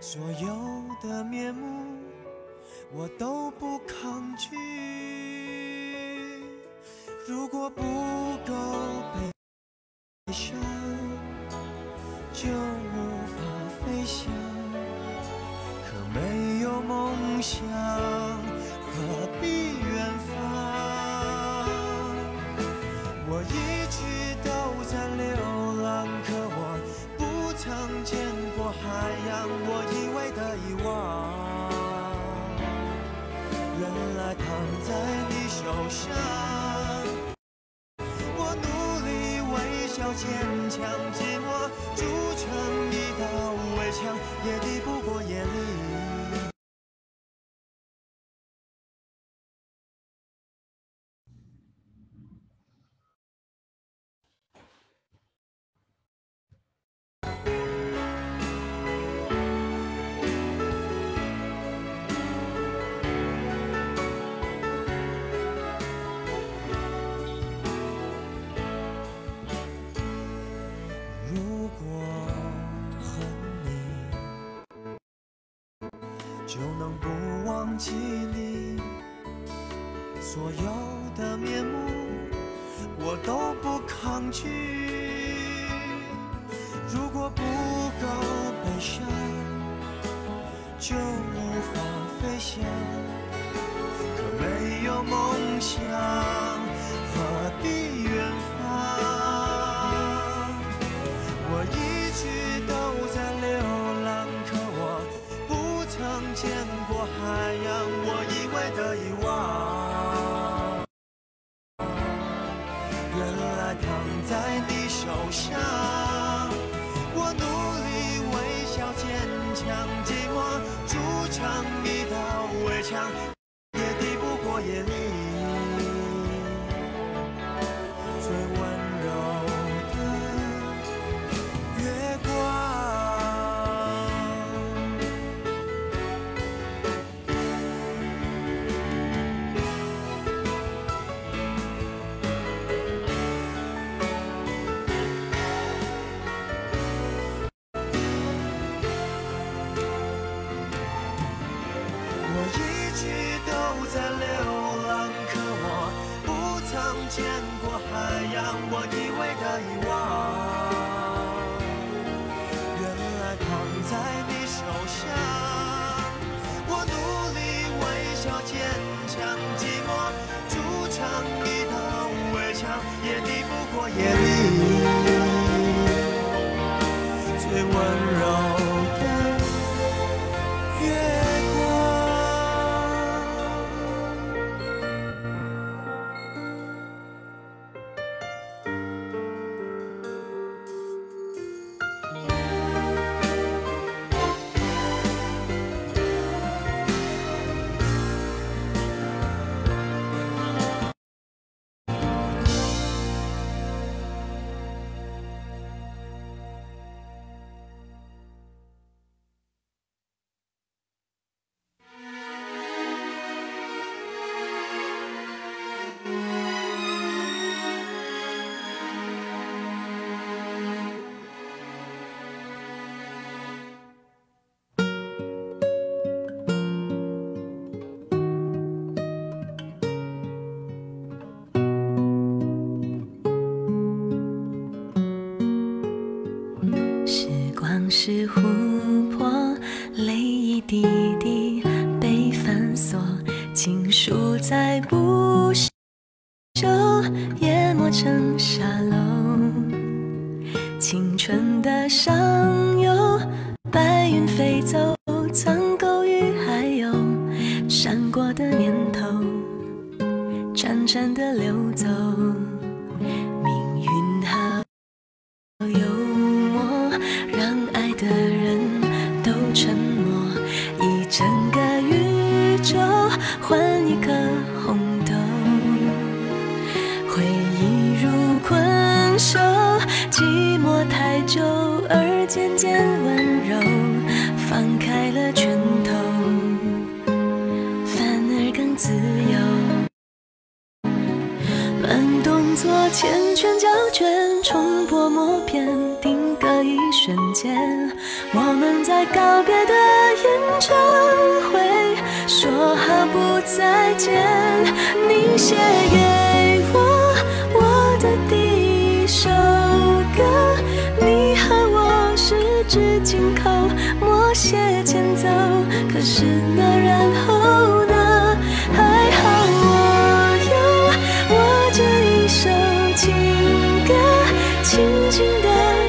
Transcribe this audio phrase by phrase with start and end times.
[0.00, 0.48] 所有
[1.02, 1.98] 的面目
[2.90, 4.56] 我都不抗拒。
[7.28, 7.82] 如果不
[8.46, 8.54] 够
[9.14, 9.39] 悲
[77.80, 78.76] 起你
[80.20, 81.78] 所有的面目，
[82.98, 84.69] 我都不抗拒。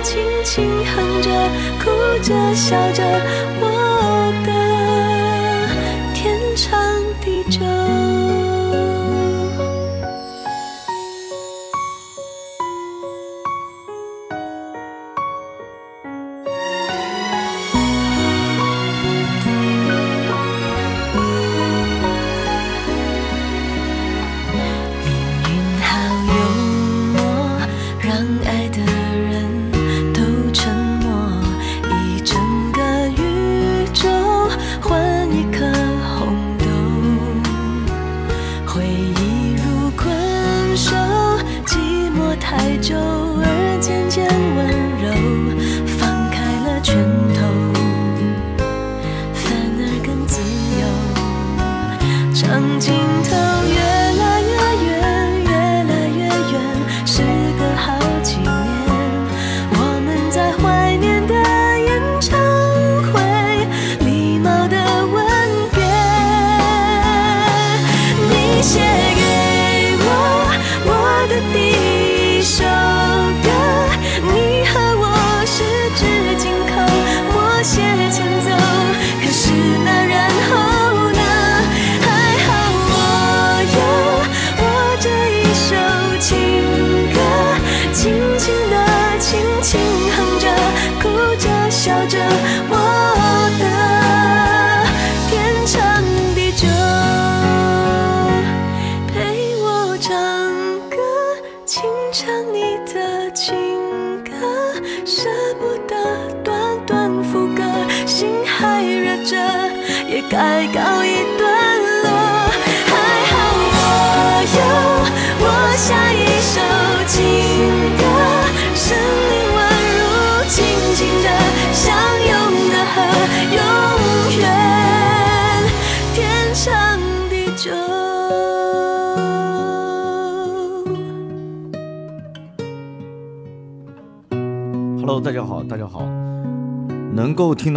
[0.03, 1.29] 轻轻，轻哼着，
[1.83, 1.91] 哭
[2.23, 3.03] 着，笑着，
[3.61, 3.90] 我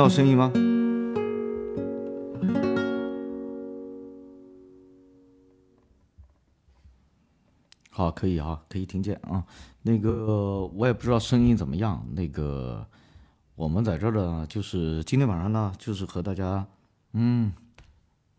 [0.04, 0.52] 到声音吗？
[7.88, 9.46] 好，可以啊，可以听见啊。
[9.80, 12.06] 那个我也不知道声音怎么样。
[12.12, 12.86] 那个
[13.54, 16.66] 我们在这儿呢，就是今天晚上呢，就是和大家，
[17.12, 17.54] 嗯，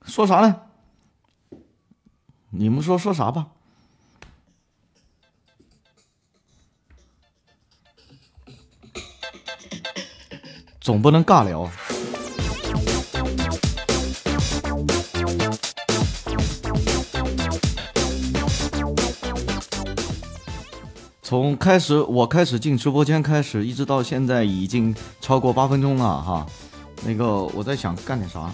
[0.03, 0.61] 说啥呢？
[2.51, 3.53] 你们说说啥吧？
[10.85, 11.67] 总不能尬聊。
[21.23, 26.45] 从开始我开始进直播间开始，一直到现在已经超过八分钟了哈。
[27.03, 28.51] 那个我在想干点啥。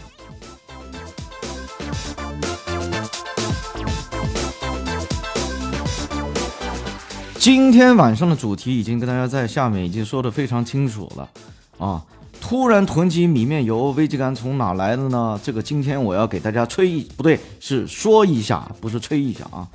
[7.37, 11.29] 今天晚上的主题已经跟大家在下面已经说的非常清楚了
[11.77, 12.01] 啊！
[12.51, 15.39] 突然囤积米面油，危机感从哪来的呢？
[15.41, 19.65] 这个今天我要给大家吹一不对，是说一下，不是吹一下啊！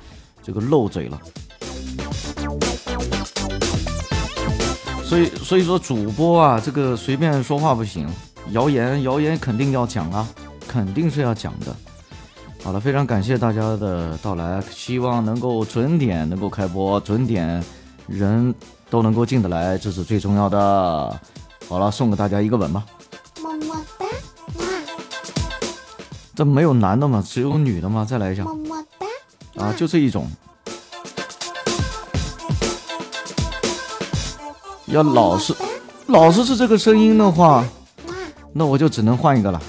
[0.43, 1.19] 这个漏嘴了。
[5.03, 8.07] 所以所以说主播啊，这个随便说话不行，
[8.51, 10.27] 谣言谣言肯定要讲啊，
[10.67, 11.75] 肯定是要讲的。
[12.63, 17.63] 好了，非常感谢大家的到来，希望能够准点能够开播，准点
[18.05, 18.53] 人
[18.87, 21.19] 都能够进得来，这是最重要的。
[21.69, 22.85] 好了，送给大家一个吻吧。
[23.41, 24.05] 么么哒，
[24.59, 24.65] 哇，
[26.33, 27.21] 这没有男的吗？
[27.25, 28.05] 只有女的吗？
[28.07, 30.29] 再来一下么么哒，啊，就这一种。
[34.85, 35.53] 要老是
[36.05, 37.65] 老是是这个声音的话，
[38.53, 39.61] 那我就只能换一个了。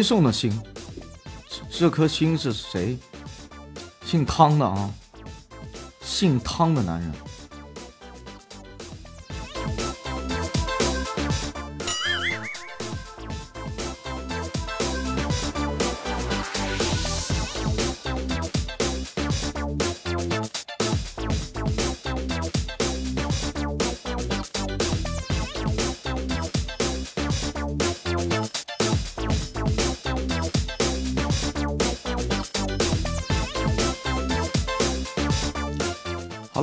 [0.00, 0.50] 谁送的心？
[1.46, 2.96] 这这颗心是谁？
[4.02, 4.90] 姓汤的啊，
[6.00, 7.12] 姓汤的男人。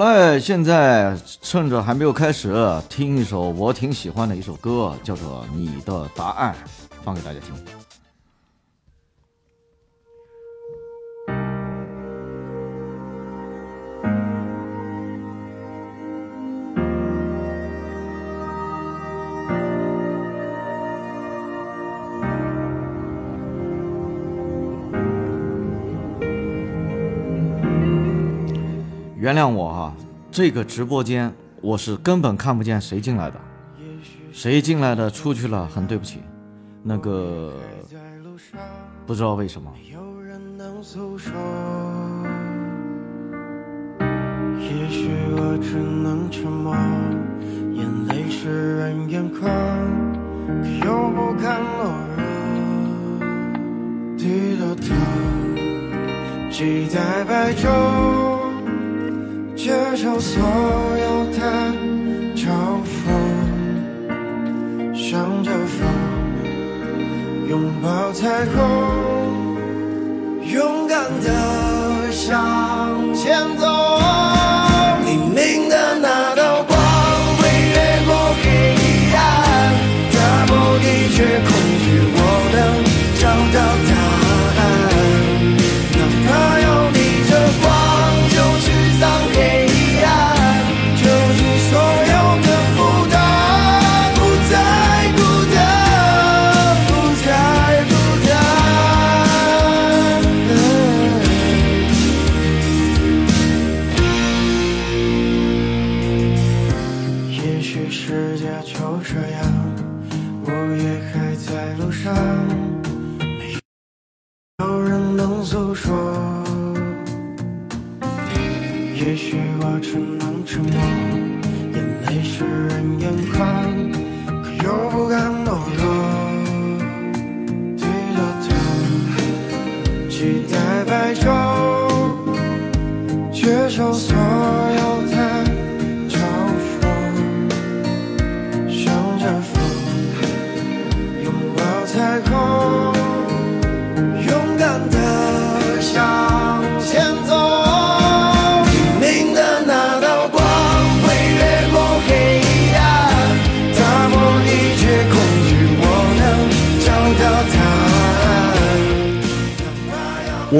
[0.07, 2.55] 哎，现在趁着还没有开始，
[2.87, 6.55] 听一首我挺喜欢的一首歌，叫做《你的答案》，
[7.03, 7.53] 放给大家听。
[29.19, 29.86] 原谅我哈、
[30.37, 33.41] 这个直播间我是根本看不见谁进来的，
[34.31, 36.19] 谁进来的出去了，很对不起。
[36.83, 37.55] 那个
[39.07, 41.33] 不知道为什么，有人能诉说。
[44.59, 46.75] 也许我只能沉默，
[47.73, 49.41] 眼泪湿润眼眶，
[50.61, 53.25] 可又不敢懦弱。
[54.15, 54.93] 低着头，
[56.51, 58.36] 期待白昼，
[59.67, 61.41] 接受所有的
[62.37, 62.47] 嘲
[62.87, 63.11] 讽，
[64.95, 65.85] 向着风。
[67.49, 69.57] 拥抱彩虹，
[70.53, 73.45] 勇敢的向前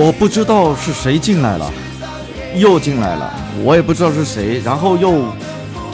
[0.08, 1.70] 我不知道是谁进来了，
[2.56, 3.30] 又进来了，
[3.62, 5.26] 我也不知道是谁，然后又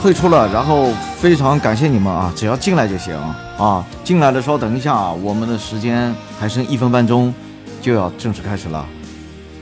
[0.00, 3.12] 退出了，然后非常感谢你们啊，只要进来就行
[3.58, 7.34] 啊，进来的稍等一下啊，我们的时间还剩一分半钟
[7.82, 8.86] 就要正式开始了。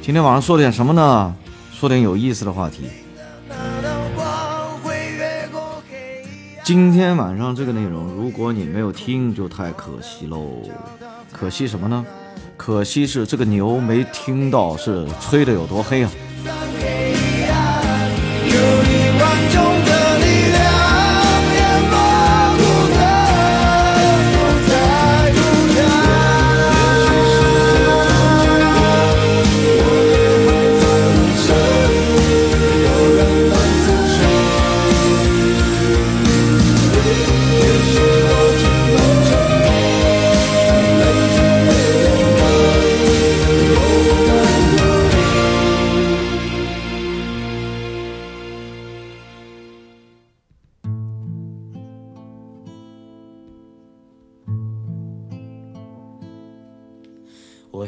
[0.03, 1.35] 今天晚上说点什么呢？
[1.73, 2.91] 说点有意思的话题。
[6.63, 10.61] 今天晚上这个内容，如果你没有听，就太可惜喽。
[11.33, 12.05] 可惜什么呢？
[12.65, 16.13] 可惜是这个牛没听到是吹的有多黑啊！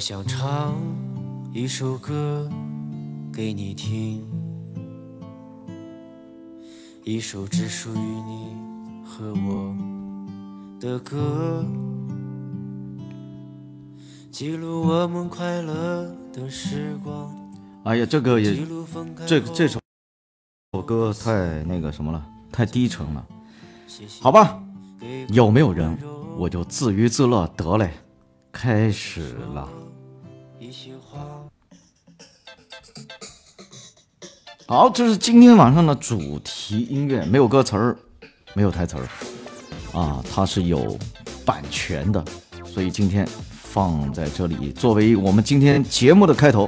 [0.06, 0.74] 想唱
[1.50, 2.46] 一首歌
[3.32, 4.22] 给你听，
[7.04, 8.54] 一首只属于你
[9.02, 9.74] 和我
[10.78, 11.64] 的歌，
[14.30, 17.34] 记录我们快乐的时光，
[17.84, 18.62] 哎呀，这个也
[19.26, 19.80] 这这首
[20.74, 23.26] 首歌太那个什么了，太低沉了。
[24.20, 24.62] 好吧，
[25.28, 25.96] 有没有人
[26.36, 27.90] 我就自娱自乐得嘞。
[28.52, 29.66] 开始了。
[34.66, 37.94] 好，这是今天晚上的主题音乐，没有歌词儿，
[38.54, 40.98] 没有台词儿，啊，它是有
[41.44, 42.24] 版权的，
[42.64, 46.66] 所以今天放在这里作为我们今天节目的开头。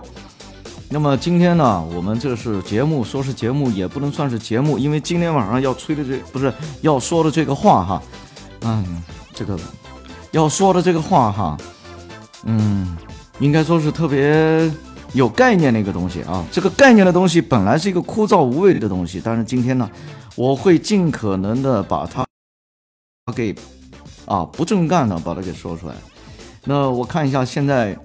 [0.90, 8.02] 那么今天呢，我们这是节目，说是节目也不能算是节目，因为今天晚上要吹的这不是要说的这个话哈，
[8.60, 9.58] 嗯，这个
[10.32, 11.56] 要说的这个话哈，
[12.44, 12.94] 嗯，
[13.38, 14.70] 应该说是特别
[15.12, 16.44] 有概念的一个东西啊。
[16.50, 19.90] 这个概念的东西本来是一个枯燥无味的东西，但是今天呢，
[20.34, 22.24] 我会尽可能的把它
[23.34, 23.54] 给
[24.24, 25.94] 啊不正干的把它给说出来。
[26.64, 27.96] 那我看一下现在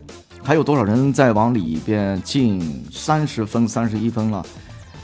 [0.44, 4.46] 还有多少人在往里边进三十分、三十一分了。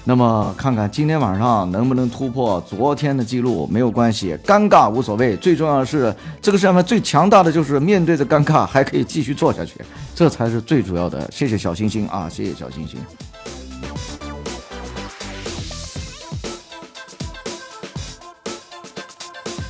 [0.10, 9.74] 那么看看今天晚上能不能突破昨天的记录，没有关系，尴尬无所谓，最重要的是这个世界上最强大的就是面对着尴尬还可以继续做下去，
[10.16, 11.30] 这才是最主要的。
[11.30, 12.98] 谢谢小星星啊，谢谢小星星。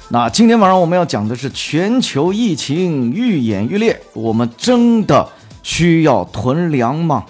[0.07, 5.27] 那今天晚上我们要讲的是全球疫情愈演愈烈，我们真的
[5.63, 7.25] 需要囤粮吗？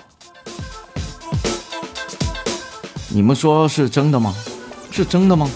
[3.18, 4.32] 你们说是真的吗？
[4.92, 5.50] 是真的吗？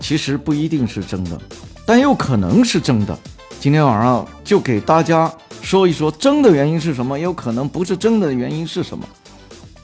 [0.00, 1.38] 其实不一定是真的，
[1.84, 3.14] 但有可能是真的。
[3.60, 9.06] 今天晚上就给大家说一说真的原因是什么，也有可能不是真的原因是什么，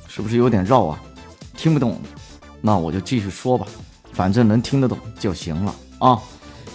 [0.09, 0.99] 是不是有点绕啊？
[1.59, 2.01] 听不懂，
[2.63, 3.67] 那我就继续说吧，
[4.15, 6.19] 反正能听得懂就行了啊。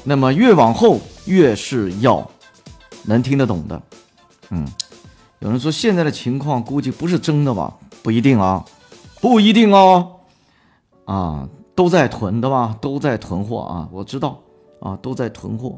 [0.04, 2.30] 那么越往后越是要
[3.02, 3.82] 能听得懂的，
[4.52, 4.64] 嗯。
[5.46, 7.72] 有人说现在的情况估计不是真的吧？
[8.02, 8.66] 不一定啊，
[9.22, 10.16] 不一定哦。
[11.06, 12.76] 啊，都在囤的吧？
[12.82, 14.42] 都在囤货啊，我知道
[14.80, 15.78] 啊，都在囤货。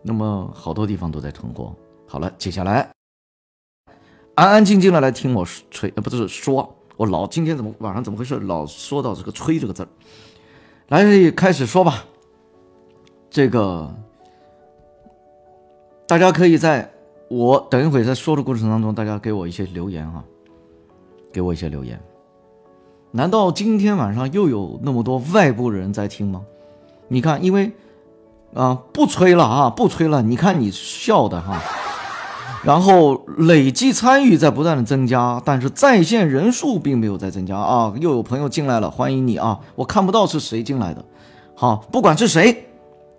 [0.00, 1.76] 那么好多地方都在囤货。
[2.06, 2.90] 好了，接下来
[4.34, 8.40] 安安静静的来听我吹，呃，不是说，我老今天怎么晚上怎么回事？
[8.40, 9.88] 老说到这个“吹”这个字儿，
[10.88, 12.06] 来开始说吧。
[13.28, 13.94] 这个
[16.06, 16.90] 大家可以在。
[17.30, 20.24] 我等一会在说的过程当中，大家给我一些留言啊，
[21.32, 21.98] 给我一些留言。
[23.12, 26.42] 难道今天晚上又有那么多外部人在听吗？
[27.06, 27.70] 你看，因为
[28.52, 30.20] 啊，不吹了啊，不吹了。
[30.22, 31.62] 你看你笑的哈，
[32.64, 37.94] 然后累计参与在不断的增加，但是在线人数并没有在增加啊。
[38.00, 39.60] 又有朋友进来了，欢迎你啊！
[39.76, 41.04] 我看不到是谁进来的，
[41.54, 42.66] 好，不管是谁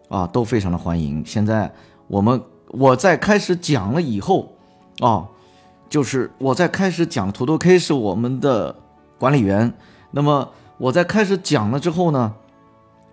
[0.09, 1.23] 啊，都非常的欢迎。
[1.25, 1.71] 现在
[2.09, 2.41] 我们。
[2.73, 4.47] 我在开始讲了以后，
[5.01, 5.25] 啊，
[5.89, 8.73] 就是我在开始讲土豆 K 是我们的
[9.19, 9.73] 管理员。
[10.11, 12.33] 那么我在开始讲了之后呢，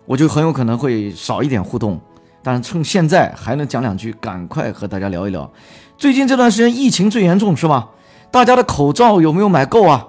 [0.06, 2.00] 我就很有可能会少一点互动。
[2.40, 5.50] 但是趁现在还能讲两句，赶快和大家聊一聊。
[5.96, 7.88] 最近这段时间疫情最严重是吧？
[8.30, 10.06] 大家的口罩有没有买够啊？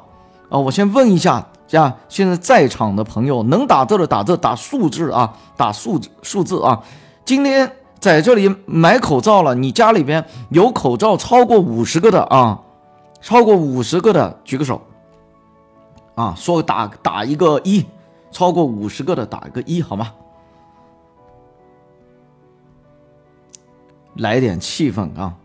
[0.49, 6.83] 啊，我先问一下，这样现在在场的朋友能打字的打字，打数字啊，打数数字啊。
[7.25, 7.71] 今天。
[7.99, 12.61] 在这里买口罩了，你家里边有口罩超过五十个的啊？
[13.21, 14.81] 超过五十个的举个手
[16.15, 16.33] 啊！
[16.37, 17.85] 说打打一个一，
[18.31, 20.13] 超过五十个的打一个一，好吗？
[24.15, 25.35] 来点气氛啊！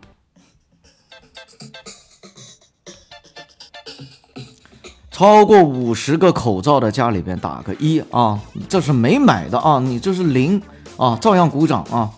[5.11, 8.41] 超过五十个口罩的家里边打个一啊！
[8.69, 10.63] 这是没买的啊，你这是零
[10.97, 12.11] 啊，照样鼓掌啊！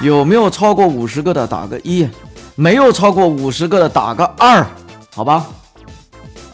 [0.00, 2.06] 有没有超过五十个的打个一，
[2.54, 4.64] 没有超过五十个的打个二，
[5.14, 5.46] 好吧？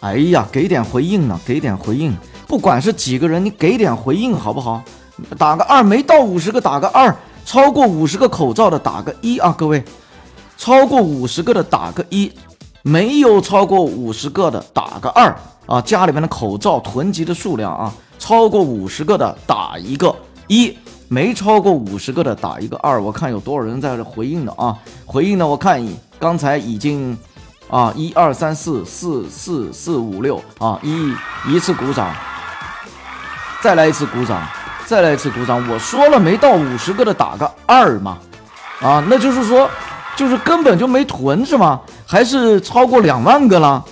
[0.01, 4.81] 哎呀，给点回应呢，给点回应，不管是几个人，你给点回应好不好？
[5.37, 9.83] 打个二，没到五十个打个二，超过五十个口罩的打个一啊，各位，
[10.57, 12.31] 超过五十个的打个一，
[12.83, 20.15] 没有超过五十个的打个二啊，家里面的口罩囤积的数量啊，超过五十个的打一个
[20.47, 20.77] 一。
[21.13, 24.75] 没超过五十个的打一个二，我看有多少人在这回应的啊？
[25.05, 27.15] 回应的我看一刚才已经
[27.69, 31.15] 啊，一二三四四四四五六啊，一
[31.47, 32.11] 一次鼓掌，
[33.61, 34.41] 再来一次鼓掌，
[34.87, 35.63] 再来一次鼓掌。
[35.69, 38.17] 我说了没到五十个的打个二嘛，
[38.81, 39.69] 啊，那就是说
[40.17, 41.79] 就是根本就没囤是吗？
[42.07, 43.85] 还是超过两万个了？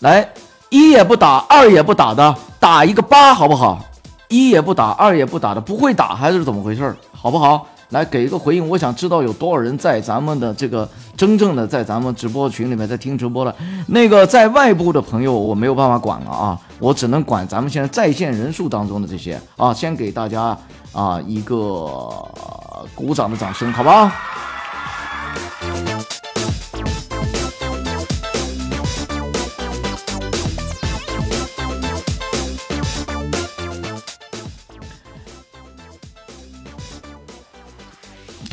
[0.00, 0.30] 来，
[0.68, 3.82] 一也不打，二也不打的，打一个八好不好？
[4.30, 7.66] 一也不打，二也不打的，不会打还是怎么回事好不好？
[7.90, 8.68] 来给一个回应。
[8.68, 13.52] 我想知道有多少人在咱们的这个真正的在咱们直播群里面在听直播的。
[13.88, 19.74] 那个在外部的朋友我没有办法管了啊，我只能管咱们现在在线人数当中的这些啊。
[19.74, 20.56] 先给大家
[20.92, 22.08] 啊一个
[22.94, 24.12] 鼓掌的掌声，好吧？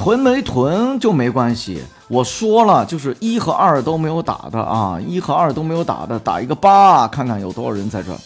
[0.07, 8.17] 囤没囤就没关系，我说了，就是一和二都没有打的啊，一和二都没有打的，打一个八，看看有多少人在这儿。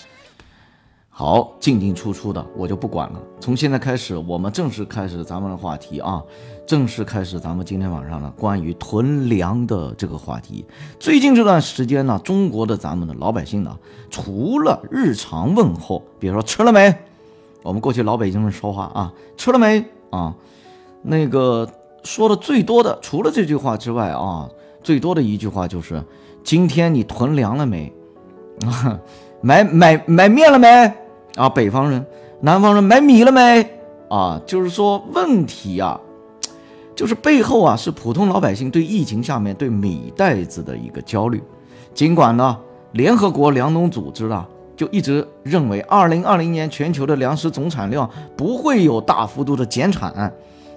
[1.09, 3.19] 好，进进出出的我就不管了。
[3.39, 6.21] 从现在开始，我们正式开始咱们的话题啊，
[6.67, 10.63] 正式开始咱们今天晚上的关于囤粮的这个话题。
[10.99, 13.75] 最近这段时间呢，中国的咱们的老百姓呢，
[14.11, 16.93] 除了日常问候，比如说吃了没，
[17.63, 20.35] 我们过去老北京人说话啊，吃了没啊。
[21.03, 21.67] 那个
[22.03, 24.49] 说的最多的，除了这句话之外啊，
[24.83, 26.03] 最多的一句话就是
[26.43, 27.91] ：“今天你囤粮了没？
[28.65, 28.99] 啊，
[29.41, 30.67] 买买买面了没？
[31.35, 32.05] 啊，北方人、
[32.41, 33.67] 南方人买米了没？
[34.09, 35.99] 啊，就是说问题啊，
[36.95, 41.41] 就是背后啊是普通老百姓对疫情下面对米袋子的一个焦虑。
[41.93, 42.57] 尽管呢，
[42.91, 50.31] 联合国粮农组织啊就一直认为，二零二零年全球的粮食总产量不会有大幅度的减产。”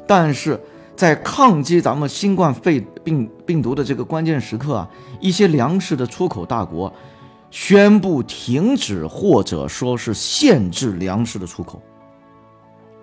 [0.07, 0.61] 但是
[0.97, 4.88] 在抗击咱们新冠肺病病毒的这个关键时刻啊，
[5.21, 6.93] 一些粮食的出口大国
[7.51, 11.81] 宣布停止或者说是限制粮食的出口，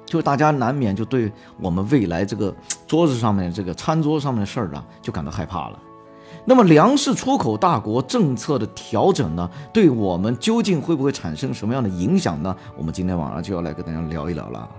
[0.06, 2.54] 就大家难免就对我们未来这个
[2.86, 5.80] 桌子上面这个餐桌上面的事儿啊，就感到害怕了。
[6.44, 12.56] 那么粮食出口大国政策的调整呢，对我们究竟会不会产生什么样的影响呢？
[12.78, 14.70] 我们今天晚上就要来跟大家聊一聊了。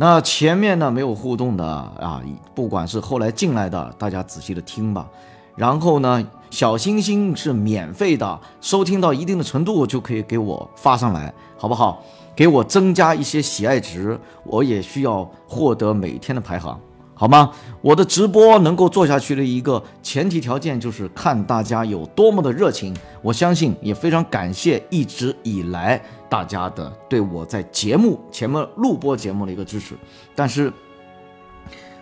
[0.00, 2.22] 那前面呢没有互动的啊，
[2.54, 5.06] 不管是后来进来的，大家仔细的听吧。
[5.54, 12.02] 然后呢，小星星是免费的，收听到一定的程度就可以给我发上来，好不好？
[12.34, 16.80] 给我增加一些喜爱值，我也需要获得每天的排行。
[17.20, 17.52] 好吗？
[17.82, 22.96] 我的直播能够做下去的一个前提条件就是看大家有多么的热情。
[23.20, 29.94] 我相信也非常感谢一直以来大家的对我在节目前面录播节目的一个支持。
[30.34, 30.72] 但是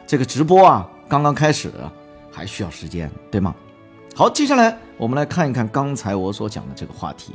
[0.06, 1.68] 这个直播啊，刚刚开始，
[2.30, 3.52] 还需要时间，对吗？
[4.14, 7.34] 好，接下来我们来看一看刚才我所讲的这个话题，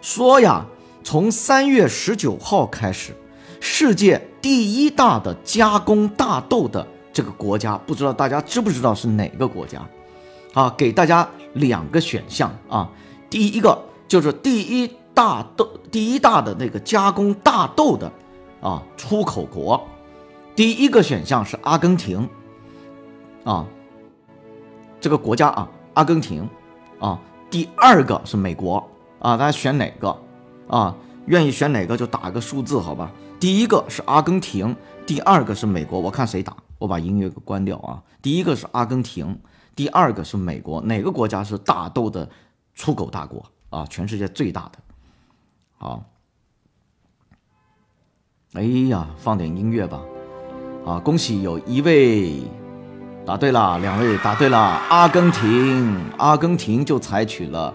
[0.00, 0.64] 说呀，
[1.02, 3.12] 从三月十九号开始，
[3.58, 6.86] 世界第一大的加工大豆的。
[7.12, 9.80] 这个国家不知道大家知不知道是哪个国家？
[10.54, 12.90] 啊，给大家两个选项啊。
[13.28, 18.10] 第一个就是第一大豆，第一大的那个加工大豆的
[18.60, 19.86] 啊出口国。
[20.56, 22.28] 第一个选项是阿根廷，
[23.44, 23.66] 啊，
[25.00, 26.48] 这个国家啊，阿根廷
[26.98, 27.20] 啊。
[27.50, 28.76] 第二个是美国
[29.20, 30.16] 啊，大家选哪个
[30.68, 30.94] 啊？
[31.26, 33.10] 愿意选哪个就打个数字好吧。
[33.38, 34.74] 第一个是阿根廷，
[35.06, 36.56] 第二个是美国，我看谁打。
[36.78, 38.02] 我把音乐给关掉啊！
[38.22, 39.38] 第一个是阿根廷，
[39.74, 42.28] 第二个是美国，哪个国家是大豆的
[42.74, 43.84] 出口大国啊？
[43.86, 44.78] 全世界最大的。
[45.76, 46.04] 好，
[48.52, 50.00] 哎呀，放点音乐吧。
[50.86, 52.40] 啊，恭喜有一位
[53.26, 54.58] 答对了，两位答对了。
[54.58, 57.74] 阿根廷，阿根廷就采取了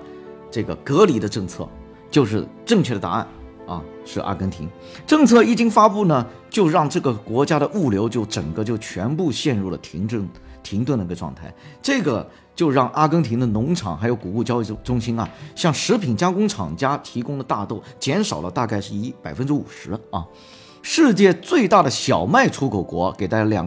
[0.50, 1.68] 这个隔离的政策，
[2.10, 3.28] 就是正确的答案。
[3.74, 4.70] 啊，是阿根廷
[5.08, 10.28] 政策一经发布呢，就让这个国家的物流就整个就全部陷入了停顿、
[10.62, 11.52] 停顿的一个状态。
[11.82, 20.24] 这个就让阿根廷的农场还有谷物交易中中心啊，向食品加工厂家提供的大豆减少了大概是一百分之五十啊。
[20.84, 23.66] 世界最大的小麦出口国，给大家两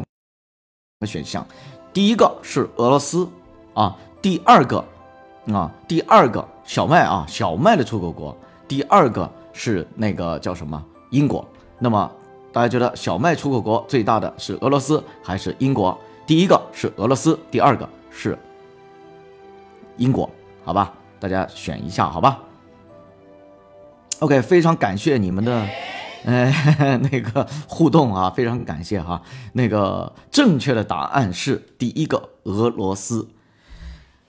[1.00, 1.44] 个选项，
[1.92, 3.28] 第一个是俄罗斯
[3.74, 4.84] 啊，第二个
[5.46, 8.36] 啊，第二个小麦啊，小麦的出口国，
[8.68, 9.28] 第二个。
[9.58, 11.42] 是那个叫什么英国？
[11.78, 12.10] 那么
[12.52, 15.98] 大家觉得小麦出口国最大的是俄罗斯还是英国？
[16.26, 18.38] 第一个是俄罗斯，第二个是
[19.96, 20.28] 英国，
[20.62, 20.92] 好吧？
[21.18, 22.38] 大家选一下，好吧
[24.18, 25.66] ？OK，非常感谢你们的，
[26.26, 26.52] 呃，
[27.10, 29.22] 那个互动啊，非常感谢哈。
[29.54, 33.26] 那个正确的答案是第一个俄罗斯。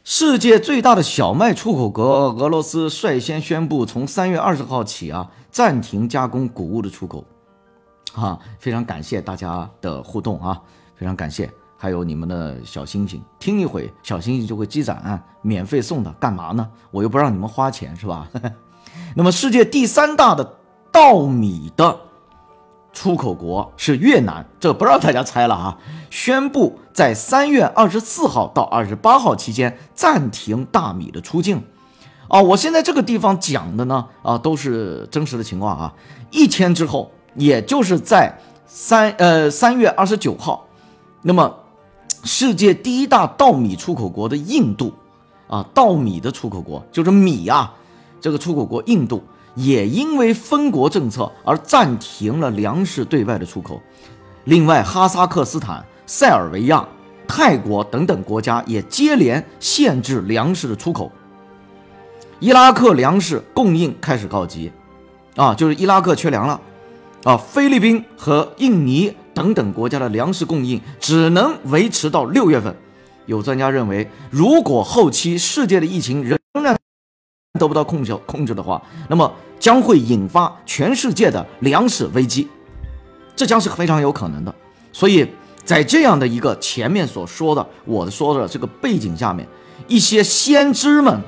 [0.10, 7.26] 世界最大的小麦出口国俄罗斯率先宣布，从三月二十号起啊，暂停加工谷物的出口。
[8.13, 10.62] 啊，非常感谢大家的互动啊，
[10.96, 16.65] 非常感谢，还有你们的小星星，听一会小星星就会积攒，免费送的，干嘛呢？
[16.89, 18.30] 我又不让你们花钱，是吧？
[19.13, 20.56] 那么，世界第三大的
[20.89, 22.00] 稻米的
[22.98, 25.78] 出口国是越南，这不让大家猜了啊！
[26.10, 31.62] 宣布在三月二十四号到二十八号期间暂停大米的出境。
[32.28, 35.94] 啊，我现在这个地方讲的呢，啊，都是真实的情况啊。
[36.32, 40.66] 一天之后，也就是在三呃三月二十九号，
[41.22, 41.56] 那么
[42.24, 44.92] 世界第一大稻米出口国的印度，
[45.48, 47.76] 啊，稻米的出口国就是米啊，
[48.20, 49.22] 这个出口国印度
[49.58, 53.82] 也因为分国政策而暂停了粮食对外的出口。
[54.46, 56.88] 另外，哈萨克斯坦、塞尔维亚、
[57.28, 61.12] 泰国等等国家也接连限制粮食的出口。
[62.39, 64.72] 伊拉克粮食供应开始告急，
[65.36, 66.62] 啊，就是伊拉克缺粮了，
[67.24, 72.74] 啊，菲律宾和印尼等等国家的粮食供应只能维持到六月份。
[73.26, 76.78] 有专家认为，如果后期世界的疫情仍然
[77.58, 82.48] 得不到控制控制的话，那么将会引发全世界的粮食危机，
[83.36, 84.54] 这将是非常有可能的。
[84.93, 85.28] 所以
[85.65, 89.48] 在这样的一个前面所说的我说的这个背景下面，
[89.88, 91.22] 一些先知们。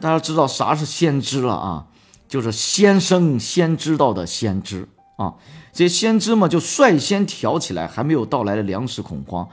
[0.00, 1.86] 大家知道啥是先知了啊？
[2.28, 5.34] 就是先生先知道的先知啊。
[5.72, 9.48] 这些先知嘛，就率先挑起来还没有到来的粮食恐慌。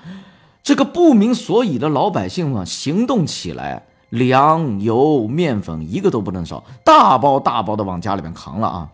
[0.64, 8.90] 这个不明所以的老百姓们行动起来，粮油面粉一个都不能少，大包大包的往家里面扛了啊。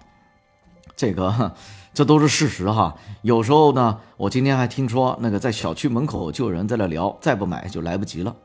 [0.96, 1.54] 这个
[1.94, 2.96] 这都是事实哈。
[3.22, 8.36] 有时候呢，我今天还听说那个在小区门口就有人在那聊，再不买就来不及了。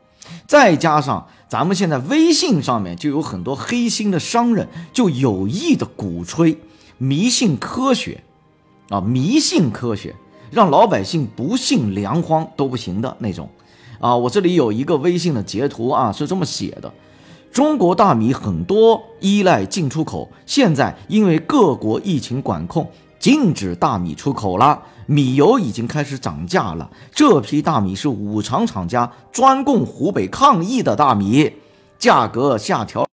[0.45, 6.59] 再加上咱们现在微信上面就有很多黑心的商人，就有意的鼓吹
[6.97, 8.23] 迷信科学，
[8.89, 10.15] 啊，迷信科学，
[10.51, 13.49] 让老百姓不信粮荒都不行的那种，
[14.01, 16.91] 啊，我这里有一个微信的截图啊，是这么写的：
[17.51, 24.81] 中国大米很多依赖进出口，现在因为各国疫情管控，禁止大米出口了。
[25.05, 31.51] 米油已经开始涨价了，这批大米是五常厂家专供湖北抗疫的大米，
[31.99, 33.05] 价格下调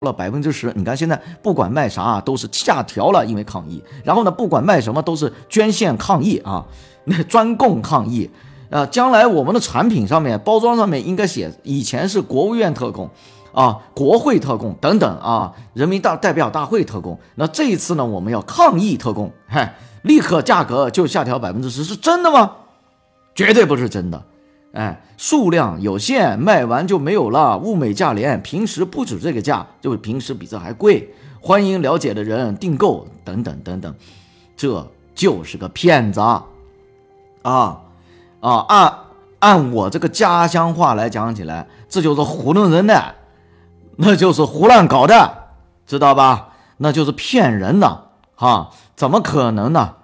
[0.00, 0.72] 了百分之十。
[0.76, 3.82] 你看现在不管卖啥都是下调了，因为抗疫。
[4.02, 6.66] 然后呢，不管卖什么都是捐献抗疫啊，
[7.04, 8.28] 那 专供抗疫。
[8.74, 13.08] 啊，将来我们的产品上面包装上面应该写，以前是国务院特供，
[13.52, 17.16] 啊，国会特供等等啊，人民大代表大会特供。
[17.36, 19.74] 那这一次呢，我们要抗议特供，嗨。
[20.02, 22.56] 立刻价格就下调百分之十，是真的吗？
[23.34, 24.22] 绝对不是真的。
[24.72, 31.08] 哎，数量有限，卖完就没有了，物美价廉，平时不止这个价，就平时比这还贵。
[31.40, 33.94] 欢迎了解的人订购，等等等等，
[34.56, 36.20] 这就是个骗子
[37.40, 37.80] 啊！
[38.44, 38.98] 啊，按
[39.38, 43.14] 按我这个家乡话来讲起来，这就是糊弄人的，
[43.96, 45.48] 那就是胡乱搞的，
[45.86, 46.50] 知道吧？
[46.76, 48.70] 那就是骗人的，哈。
[48.94, 49.94] 怎么可能呢？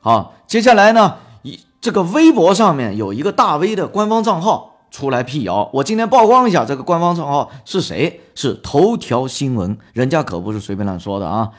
[0.00, 8.20] 好，接下来呢，一这个微博上面有一个大 V 的官方账号出来辟谣，我今天曝光一下这个官方账号是谁？
[8.34, 11.50] 是头条新闻，人家可不是随便乱说的啊。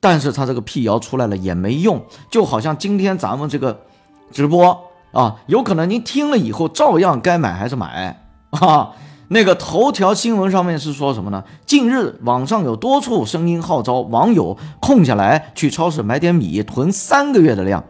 [0.00, 3.80] 但是他这个辟谣出来了也没用，就好像今天咱们这个
[4.30, 4.87] 直播
[5.18, 8.90] 啊，有可能您听了以后照样该买还是买 啊。
[9.30, 11.42] 那个头条新闻上面是说什么呢？
[11.66, 17.82] 近日网上有多处声音号召网友空下来去超市买点米囤三个月的量，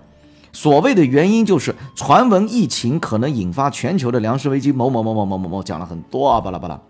[0.53, 4.73] 所谓的原因就是传闻疫情可能引发全球的粮食危机。
[4.73, 6.81] 某某某某某某某讲了很多啊，巴拉巴拉。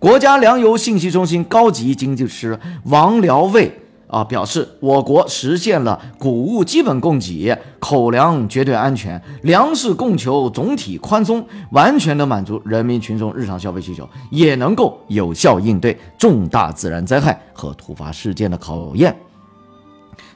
[0.00, 3.80] 国家粮油信息中心高级经济师王辽卫。
[4.08, 19.14] 啊，表示我国实现了谷物基本供给，口粮绝对安全，粮食供求总体宽松，完全能满足人民群众日常消费需求，也能够有效应对重大自然灾害和突发事件的考验。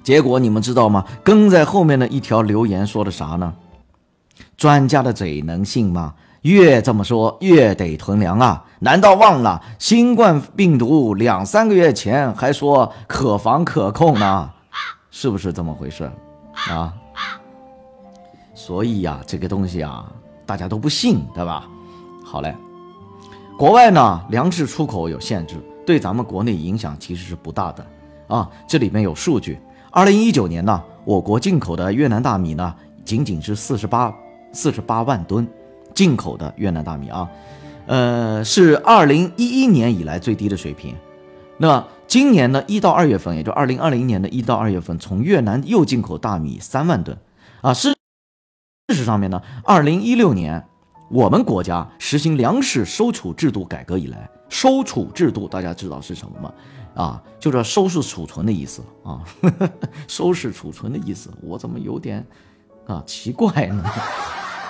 [0.03, 1.05] 结果你们知道吗？
[1.25, 3.55] 跟在后面的一条留言说的啥呢？
[4.57, 6.15] 专家的嘴能信吗？
[6.43, 8.65] 越这么说越得囤粮啊！
[8.81, 14.51] 难道忘了新冠病毒两三个月前还说可防可控呢？
[15.11, 16.11] 是不是这么回事
[16.69, 16.93] 啊？
[18.55, 20.05] 所以呀，这个东西啊，
[20.45, 21.69] 大家都不信，对吧？
[22.25, 22.53] 好嘞，
[23.57, 27.87] 国外呢粮食出口有限制，对咱们国内影响其实是不大的
[28.27, 28.51] 啊。
[28.67, 29.61] 这里面有数据，
[29.93, 32.75] 二零一九年呢，我国进口的越南大米呢
[33.05, 34.13] 仅仅是四十八
[34.53, 35.49] 四十八万吨。
[35.95, 37.29] 进口的越南大米啊，
[37.87, 40.95] 呃，是二零一一年以来最低的水平。
[41.59, 47.17] 那今年呢，一到二月份，也就二零二零年的一到二月份，从越南又进口大米三万吨
[47.61, 47.73] 啊。
[47.73, 47.95] 事
[48.89, 50.65] 事实上面呢，二零一六年
[51.11, 56.53] 我们国家实行粮食收储制度改革以来，收储制度大家知道是什么吗？
[56.95, 59.25] 啊，就是收拾储存的意思啊，
[60.09, 62.27] 收拾储存的意思，我怎么有点
[62.87, 63.83] 啊奇怪呢？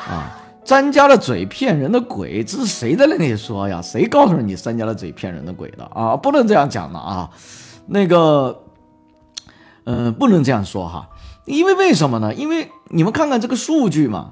[0.08, 3.80] 啊，专家的嘴骗人的鬼，这是谁在那里说呀？
[3.82, 6.16] 谁告诉你专家的嘴骗人的鬼的啊？
[6.16, 7.30] 不能这样讲的啊，
[7.86, 8.62] 那个，
[9.84, 11.08] 嗯，不能这样说哈，
[11.44, 12.32] 因为为什么呢？
[12.34, 14.30] 因为你们看看这个数据嘛。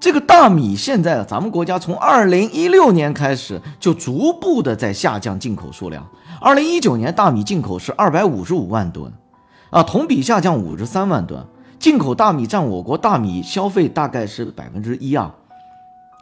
[0.00, 6.06] 这个大米现在，咱们国家从二零一六年开始就逐步的在下降进口数量。
[6.42, 9.10] 二零一九年大米进口是二百五十五万吨，
[9.70, 11.42] 啊，同比下降五十三万吨。
[11.78, 15.34] 进口大米占我国大米消费大概是百分之一啊，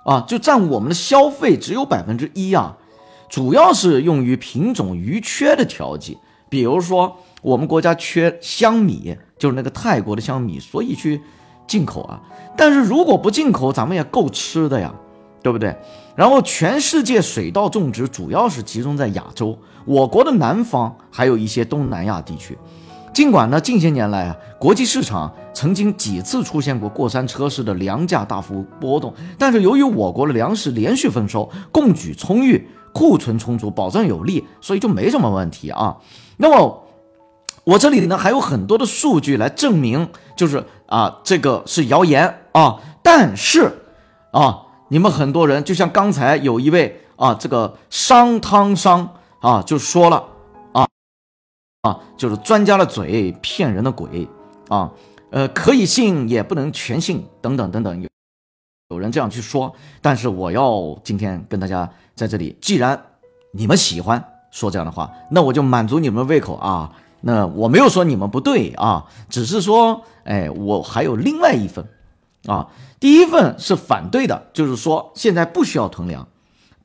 [0.05, 2.77] 啊，就占我们的消费只有百分之一啊，
[3.29, 11.21] 主要是用于品种余缺的调剂，比如说我们国家缺香米，就是那个泰国的香米，所以去。
[11.65, 12.21] 进口啊，
[12.55, 14.93] 但是如果不进口，咱们也够吃的呀，
[15.43, 15.75] 对不对？
[16.15, 22.59] 然后全世界水稻种植主要是集中在亚洲，我国的南方还有一些东南亚地区。
[23.13, 35.97] 尽管呢，近些年来啊，国际市场曾经几次出现过过山车式的粮价大幅波动，但是由于我国的粮食连续丰收，供给充裕，库存充足，保障有力，所以就没什么问题啊。
[36.37, 36.79] 那么。
[37.65, 42.81] 我这里呢还有很多的数据来证明，就是啊，这个是谣言啊。
[43.05, 43.85] 但是
[44.33, 50.25] 啊，你们很多人就像刚才有一位啊，这个商汤商啊，就说了
[51.83, 54.29] 啊，就是专家的嘴骗人的鬼
[54.69, 54.93] 啊，
[55.31, 58.09] 呃，可以信也不能全信等等等等，有
[58.91, 59.75] 有人这样去说。
[60.01, 63.03] 但是我要今天跟大家在这里，既然
[63.51, 66.95] 你们喜欢说这样的话，那我就满足你们胃口啊。
[67.23, 71.85] 那我没有说你们不对啊，只是说，哎，我还有另外一份，
[72.47, 72.69] 啊，
[73.01, 76.29] 第一份是反对的，就是说现在不需要囤粮；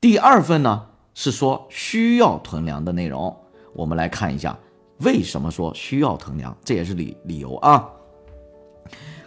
[0.01, 3.37] 第二份呢是说需要囤粮的内容。
[3.73, 4.57] 我们来看一下
[4.99, 7.87] 为什么说需要囤粮，这也是理理由啊。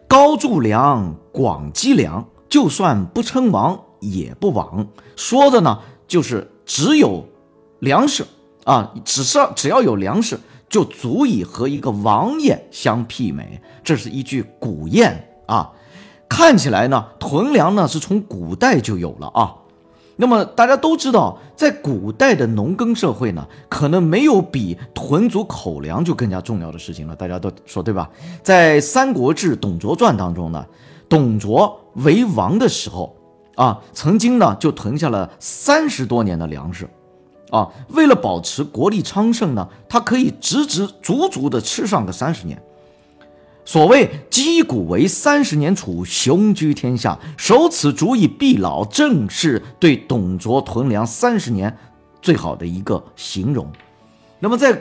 [0.09, 4.89] 高筑粮，广积粮，就算不称王也不亡。
[5.17, 7.25] 说的呢就是只有
[7.79, 8.27] 粮食
[8.65, 10.39] 啊，只是只要有粮食。
[10.69, 15.13] 就足以和一个王爷相媲美，这是一句古谚
[15.47, 15.73] 啊。
[16.29, 19.53] 看起来呢，囤粮呢是从古代就有了啊。
[20.21, 27.17] 那么大家都知道，在古代的农耕社会呢，可能没有比囤足口粮就更加重要的事情了。
[27.17, 28.11] 大家都说对吧？
[28.43, 30.67] 在《三国志·董卓传》当中呢，
[31.09, 33.17] 董卓为王的时候
[33.55, 36.87] 啊，曾经呢就囤下了三十多年的粮食。
[37.51, 42.63] 啊，为了保持国力昌盛呢，他可以直直足足的吃上个三十年。
[43.71, 51.79] 所谓击鼓为三十年楚，雄居天下，守此足以必老，正是对董卓囤粮三十年
[52.21, 53.71] 最好的一个形容。
[54.41, 54.77] 那么在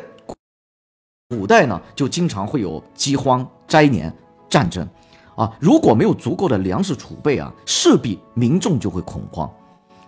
[1.27, 4.11] 古代呢，就经常会有饥荒、灾年、
[4.49, 4.89] 战争
[5.35, 9.47] 啊，如果没有足够的粮食储备啊，势必民众就会恐慌。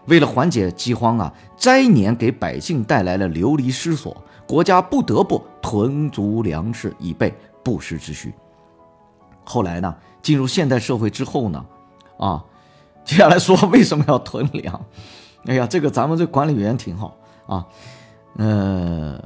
[0.08, 4.18] 为了缓解饥荒啊，灾年给百姓带来了流离失所，
[4.48, 7.32] 国家不得不囤足粮食以备
[7.64, 8.34] 不时之需。
[9.44, 11.66] 后来呢，进入现代社会之后呢，
[12.18, 12.44] 啊，
[13.04, 14.86] 接下来说为什么要囤粮？
[15.48, 17.16] 哎呀，这个咱们这管理员挺好
[17.48, 17.66] 啊，
[18.38, 19.20] 呃，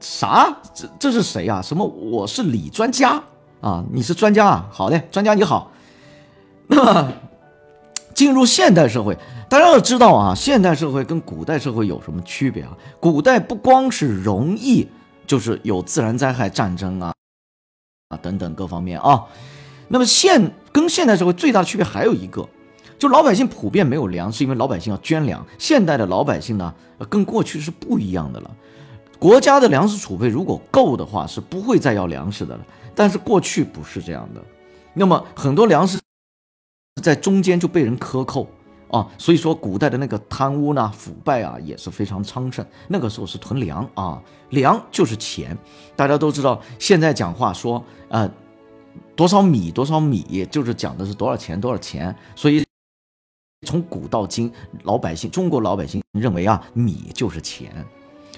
[0.00, 0.56] 啥？
[0.72, 1.60] 这这是谁啊？
[1.60, 1.84] 什么？
[1.84, 3.22] 我是李专家
[3.60, 3.84] 啊？
[3.92, 4.68] 你是专家啊？
[4.70, 5.70] 好的，专家你好。
[6.66, 7.12] 那么。
[8.14, 12.70] 进入现代社会，大家要知道啊，现代社会跟古代社会有什么区别啊？
[13.00, 14.86] 古代不光是容易，
[15.26, 17.12] 就是有自然灾害、战争啊
[18.16, 19.24] 等等各方面啊。
[19.88, 22.48] 那么现跟现代社会最大的区别还有一个，
[22.98, 25.44] 就老百姓普遍没有粮，是因为老百姓要捐粮。
[25.58, 26.74] 现代的老百姓呢，
[27.08, 28.50] 跟过去是不一样的了。
[29.18, 32.64] 国家的粮食储备如果够的话，是不会再要粮食的了。
[32.94, 34.40] 但是过去不是这样的，
[34.92, 35.98] 那么很多粮食。
[37.02, 38.48] 在中间就被人克扣
[38.94, 42.64] 啊，所以说古代的那个贪污呢、腐败啊也是非常昌盛。
[42.86, 45.56] 那个时候是囤粮啊，粮就是钱。
[45.96, 48.30] 大家都知道，现在讲话说呃
[49.16, 52.14] 多少米多少米，就是讲的是多少钱多少钱。
[52.36, 52.64] 所以
[53.66, 54.52] 从古到今，
[54.84, 57.84] 老百姓中国老百姓认为啊，米就是钱。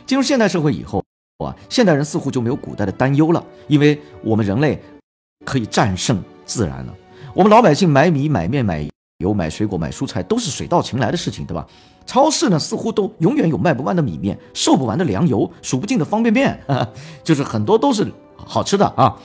[0.07, 1.05] 进入现代社会以后
[1.45, 4.83] 啊，现代人似乎就没有古代的担忧了，因为我们人类
[5.45, 6.95] 可以战胜自然了。
[7.35, 8.89] 我们老百姓买米、买面、买
[9.19, 11.67] 有、买水果、买蔬菜，都是水到擒来的事情，对吧？
[12.05, 16.59] 超市呢，似乎都永远有卖不完的米面、售不完的粮油、数不尽的方便面，
[17.25, 18.07] 就是很多都是
[18.37, 19.17] 好吃的啊。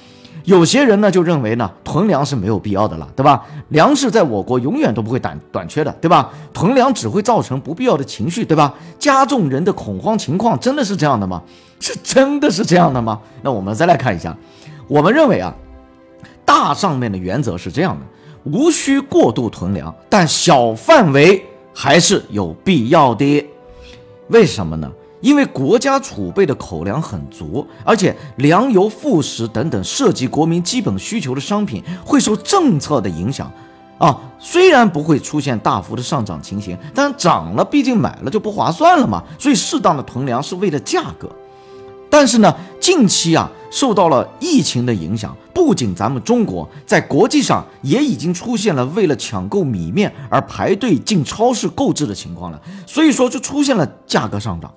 [0.45, 3.45] 有些人呢就认为呢囤粮是没有必要的了，对吧？
[3.67, 6.31] 粮食在我国永远都不会短短缺的，对吧？
[6.53, 8.73] 囤粮只会造成不必要的情绪，对吧？
[8.97, 11.43] 加重人的恐慌情况，真的是这样的吗？
[11.81, 13.19] 是真的是这样的吗？
[13.43, 14.35] 那我们再来看一下，
[14.87, 15.53] 我们认为啊，
[16.45, 18.05] 大上面的原则是这样的，
[18.43, 23.45] 无需过度囤粮，但小范围还是有必要的。
[24.29, 24.91] 为什么呢？
[25.19, 33.51] 因为国家储备的口粮很足，而且粮油、副食等等涉及国民基本需求的商品会受政策的影响，
[33.99, 41.29] 啊，虽然不会出现大幅的上涨情形，但涨了毕竟买了就不划算了嘛，所以适当的囤粮是为了价格。
[42.09, 54.71] 但是呢，近期啊受到了疫情的影响，不仅咱们中国，在国际上也已经出现了为了抢购米面而排队进超市购置的情况了，所以说就出现了价格上涨。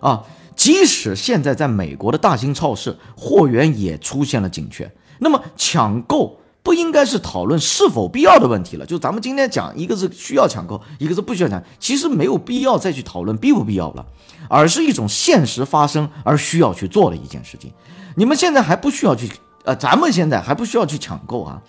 [0.00, 0.24] 啊，
[0.56, 4.90] 即使现在在美国的大型超市，货源也出现了紧缺。
[5.18, 8.86] 那么抢购不应该是讨论是否必要的问题了。
[8.86, 14.06] 就咱们今天讲，一个是需要抢购，一个是不需要抢，其实没有必要再去讨论必不必要了，
[14.48, 17.70] 而是一种现实发生而需要去做的一件事情。
[18.16, 19.30] 你们现在还不需要去，
[19.64, 21.60] 呃，咱们现在还不需要去抢购啊。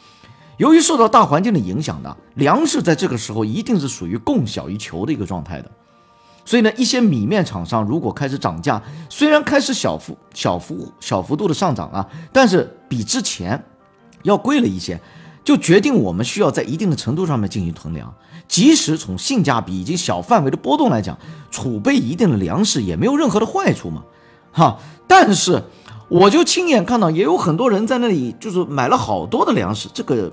[0.58, 5.72] 由于受到大环境的影响呢，粮食在这个时候一定是属于供小于求的一个状态的。
[6.44, 13.64] 所以呢，一些米面厂商如果开始涨价，虽然开始小幅、小幅、小幅度的上涨啊，但是比之前
[14.24, 15.00] 要贵了一些，
[15.44, 18.14] 就决定我们需要在一定的程度上面进行囤粮。
[18.48, 21.18] 即使从性价比以及小范围的波动来讲，
[21.50, 24.04] 储备一定的粮食也没有任何的坏处嘛，
[24.52, 24.78] 哈。
[25.08, 25.64] 但是
[26.12, 30.30] 我就亲眼看到，也有很多人在那里就是买了好多的粮食，这个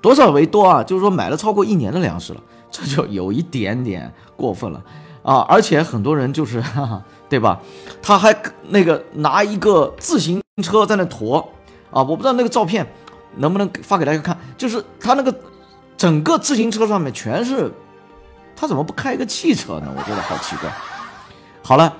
[0.00, 0.84] 多少为多啊？
[0.84, 4.80] 就是说买了超过一年的粮食了，这就有一点点过分了。
[5.24, 7.60] 啊，而且很多人就是， 哈哈，对吧？
[8.00, 8.32] 他还
[8.68, 11.40] 那个拿一个自行车在那驮，
[11.90, 12.86] 啊，我不知道那个照片
[13.38, 15.34] 能不能发给大家看，就是他那个
[15.96, 17.68] 整个自行车上面全是，
[18.54, 19.92] 他怎么不开一个汽车呢？
[19.96, 20.70] 我觉得好奇怪。
[21.64, 21.92] 好了，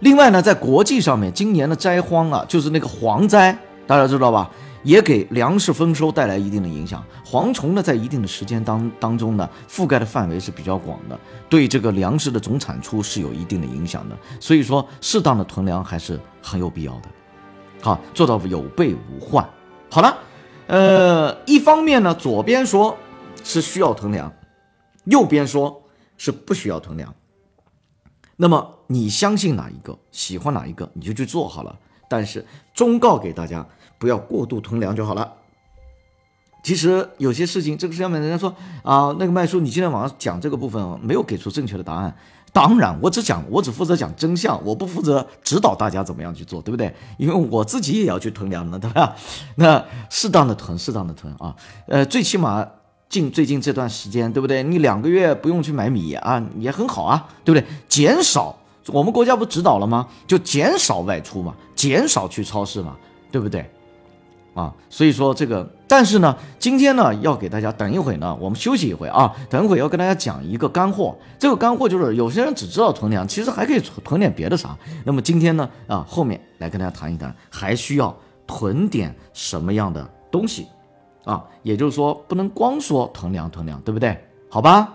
[0.00, 4.50] 另外呢，在国际上面，今年的灾荒啊，就是那个蝗灾，大家知道吧？
[4.82, 7.04] 也给粮食丰收带来一定的影响。
[7.22, 11.18] 蝗虫呢，在一定的时间当当中呢，覆盖的范围是比较广的，
[11.50, 14.16] 对这个粮食的总产出是有一定的影响的。
[14.40, 17.08] 所以说，适当的囤粮还是很有必要的。
[17.82, 19.46] 好，做到有备无患。
[19.90, 20.16] 好了，
[20.66, 22.96] 呃，一方面呢，左边说
[23.44, 24.32] 是需要囤粮，
[25.04, 25.82] 右边说
[26.16, 27.14] 是不需要囤粮。
[28.40, 31.78] 那么你相信哪一个，喜欢哪一个，你就去做好了。
[32.08, 33.64] 但是忠告给大家。
[34.00, 35.30] 不要过度囤粮就好了。
[36.62, 38.48] 其实有些事情，这个上面人家说
[38.82, 42.16] 啊，那个麦叔，你今天晚上讲这个部分没有给出正确的答案。
[42.50, 46.94] 当然，我只讲，我只负责讲真相，我不负责指导大家怎么样去做，对不对？
[47.18, 49.14] 因为我自己也要去囤粮的，对吧？
[49.56, 51.54] 那适当的囤，适当的囤啊。
[51.88, 52.66] 呃，最起码
[53.10, 54.62] 近最近这段时间，对不对？
[54.62, 57.66] 你两个月不用去买米啊，也很好啊，对不对？
[57.88, 58.56] 减少，
[58.86, 60.06] 我们国家不指导了吗？
[60.28, 62.96] 就减少外出嘛，减少去超市嘛，
[63.32, 63.68] 对不对？
[64.54, 71.16] 啊，所以说这个，但是呢，今天呢要给大家等一会呢，我们休息一会啊，等一会要跟大家讲一个干货。
[71.36, 74.78] 这个干货就是有些人只知道囤粮，其实还可以囤点别的啥。
[75.04, 80.68] 那么今天呢，啊，后面来跟大家谈一谈，还需要囤点什么样的东西
[81.24, 81.44] 啊？
[81.62, 84.18] 也就是说，不能光说囤粮囤粮，对不对？
[84.48, 84.94] 好吧。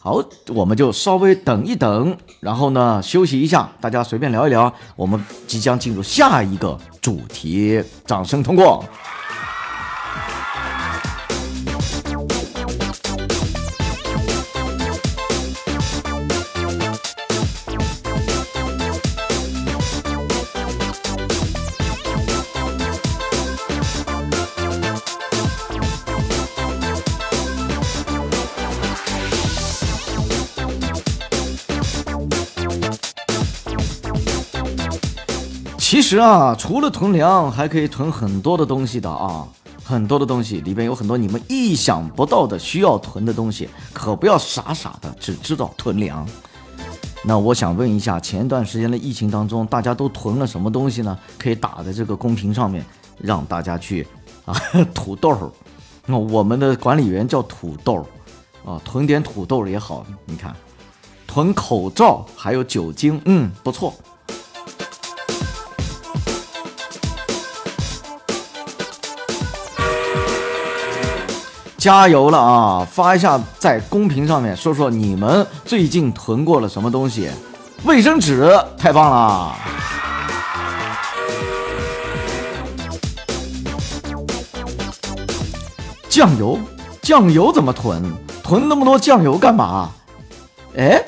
[0.00, 4.72] 好，我们就稍微等一等，然后呢休息一下，大家随便聊一聊。
[4.94, 8.84] 我们即将进入下一个主题，掌声通过。
[36.06, 39.44] 其实啊，除了囤粮，还可以囤很多的东西的啊，
[39.82, 46.24] 很多的东西里边有很多你们意想不到的需要囤的东西，可不要傻傻的只知道囤粮。
[47.24, 51.18] 那我想问一下，前段时间的疫情当中，大家都囤了什么东西呢？
[51.36, 52.86] 可以打在这个公屏上面，
[53.18, 54.06] 让大家去
[54.44, 54.54] 啊，
[54.94, 55.50] 土豆儿。
[56.06, 60.06] 那我们的管理员叫土豆儿啊，囤点土豆也好。
[60.24, 60.54] 你看，
[61.26, 63.92] 囤口罩还有酒精，嗯，不错。
[71.86, 77.30] 加油了啊，发一下在公屏上面说说你们最近囤过了什么东西。
[77.84, 79.54] 卫生纸太棒了。
[86.08, 86.58] 酱油
[87.02, 88.02] 酱油怎么囤？
[88.42, 89.90] 囤那么多酱油干嘛？
[90.76, 91.00] 哎，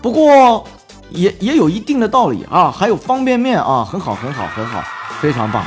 [0.00, 0.66] 不过
[1.10, 4.82] 也也有一定的道理啊，还有方便面啊，很好很好很好，
[5.20, 5.62] 非常棒。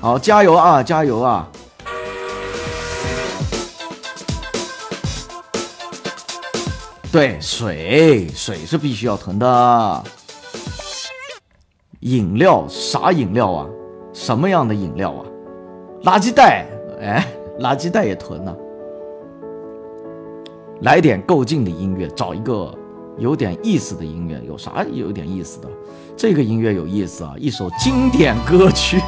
[0.00, 1.46] 好，加油啊加油啊。
[7.12, 10.04] 对，水水是必须要囤的。
[12.00, 13.66] 饮料啥饮料啊？
[14.14, 15.20] 什么样的饮料啊？
[16.04, 16.66] 垃圾袋，
[17.02, 17.26] 哎，
[17.60, 18.56] 垃圾袋也囤呢。
[20.80, 22.74] 来点够劲的音乐，找一个
[23.18, 24.40] 有点意思的音乐。
[24.48, 25.68] 有啥有点意思的？
[26.16, 28.98] 这个音乐有意思啊，一首经典歌曲。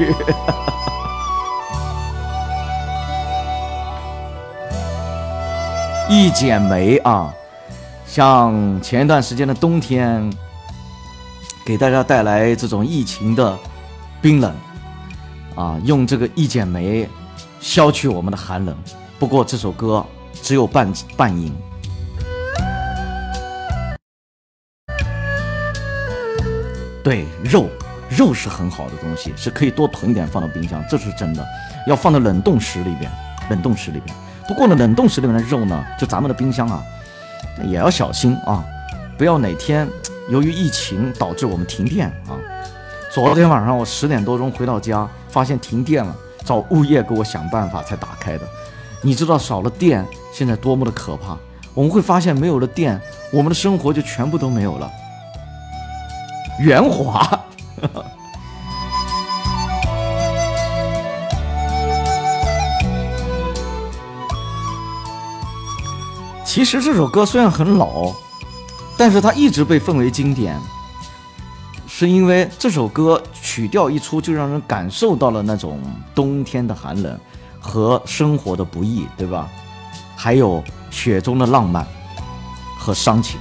[6.11, 7.35] 一剪梅啊，
[8.15, 10.33] 像前一段时间的冬天，
[11.67, 13.59] 给大家带来这种疫情的
[14.23, 14.55] 冰冷
[15.57, 17.09] 啊，用这个一剪梅
[17.59, 18.73] 消去我们的寒冷。
[19.19, 21.53] 不过这首歌只有半半音。
[27.03, 27.69] 对，肉
[28.09, 31.45] 肉是很好的东西，是可以多囤点放到冰箱，这是真的。
[31.89, 33.11] 要放到冷冻室里边，
[33.51, 34.17] 冷冻室里边。
[34.47, 36.81] 不过呢，冷冻室里面的肉呢，就咱们的冰箱啊，
[37.65, 38.65] 也要小心啊，
[39.17, 39.89] 不要哪天
[40.31, 42.39] 由于疫情导致我们停电啊。
[43.13, 46.15] 昨天晚上我十点多钟回到家，发现停电了，
[46.45, 48.45] 找物业给我想办法才打开的。
[49.03, 51.37] 你知道少了电现在多么的可怕？
[51.75, 53.01] 我们会发现没有了电，
[53.33, 54.91] 我们的生活就全部都没有了。
[56.61, 57.41] 圆滑。
[66.55, 68.13] 其实这首歌虽然很老，
[68.97, 70.57] 但是它一直被奉为经典，
[71.89, 75.81] 是因为这首歌曲调一出就让人感受到了那种
[76.15, 77.19] 冬天的寒冷
[77.59, 79.49] 和生活的不易，对吧？
[80.15, 81.85] 还有雪中的浪漫
[82.79, 83.37] 和伤情。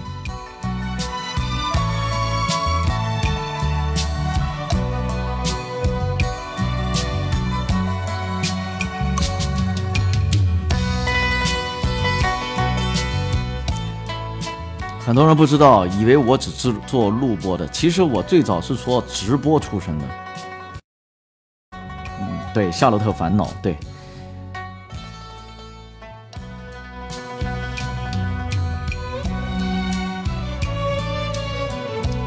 [15.05, 17.67] 很多人不知道，以为我只是做录播的。
[17.67, 20.05] 其实我最早是做直播出身的。
[21.73, 23.75] 嗯，对，《夏洛特烦恼》对。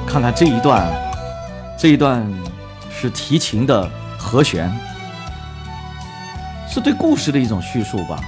[0.07, 0.87] 看看这一段，
[1.79, 2.31] 这一段
[2.91, 4.71] 是提琴的和弦，
[6.69, 8.21] 是对故事的一种叙述吧。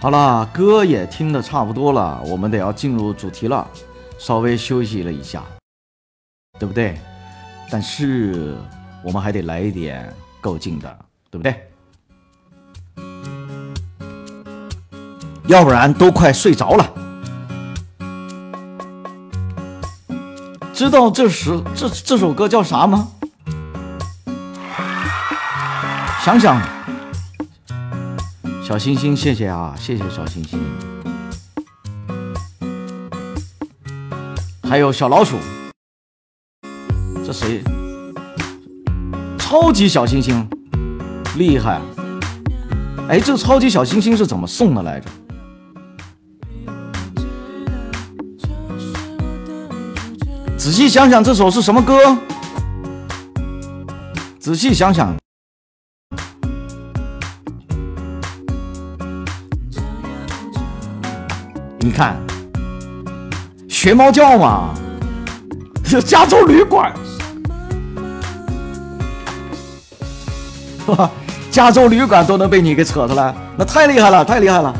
[0.00, 3.66] 好了，歌也听得差不多了，我们得要进入主题了。
[4.16, 5.42] 稍微休息了一下，
[6.58, 6.98] 对不对？
[7.68, 8.56] 但是
[9.02, 10.98] 我们还得来一点够劲的，
[11.30, 11.68] 对不对？
[15.46, 16.94] 要不然都快睡着了。
[20.72, 23.08] 知道这时这这首歌叫啥吗？
[26.24, 26.77] 想想。
[28.68, 30.60] 小星星，谢谢啊，谢谢小星星。
[34.62, 35.38] 还有小老鼠，
[37.24, 37.62] 这谁？
[39.38, 40.46] 超级小星星，
[41.38, 41.80] 厉害！
[43.08, 45.08] 哎，这超级小星星是怎么送的来着？
[50.58, 52.18] 仔细想想，这首是什么歌？
[54.38, 55.16] 仔细想想。
[61.88, 62.14] 你看，
[63.66, 64.74] 学猫叫嘛，
[65.82, 66.92] 是加州旅馆，
[70.86, 71.10] 哈，
[71.50, 74.70] 加州旅馆都能被你给扯出来，那太厉害了，太厉害了。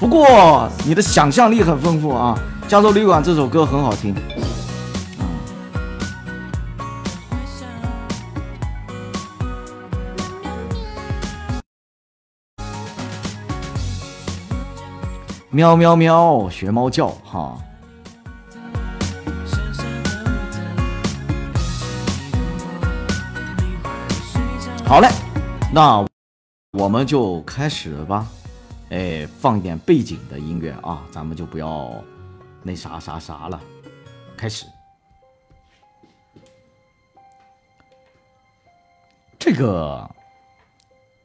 [0.00, 2.34] 不过你的想象力很丰富啊，
[2.66, 4.14] 加州旅馆这首歌很好听。
[15.54, 17.56] 喵喵喵，学猫叫哈。
[24.84, 25.08] 好嘞，
[25.72, 26.04] 那
[26.72, 28.26] 我们就开始吧。
[28.90, 32.02] 哎，放一点背景的音乐啊，咱们就不要
[32.64, 33.60] 那啥啥啥了。
[34.36, 34.66] 开始。
[39.38, 40.10] 这个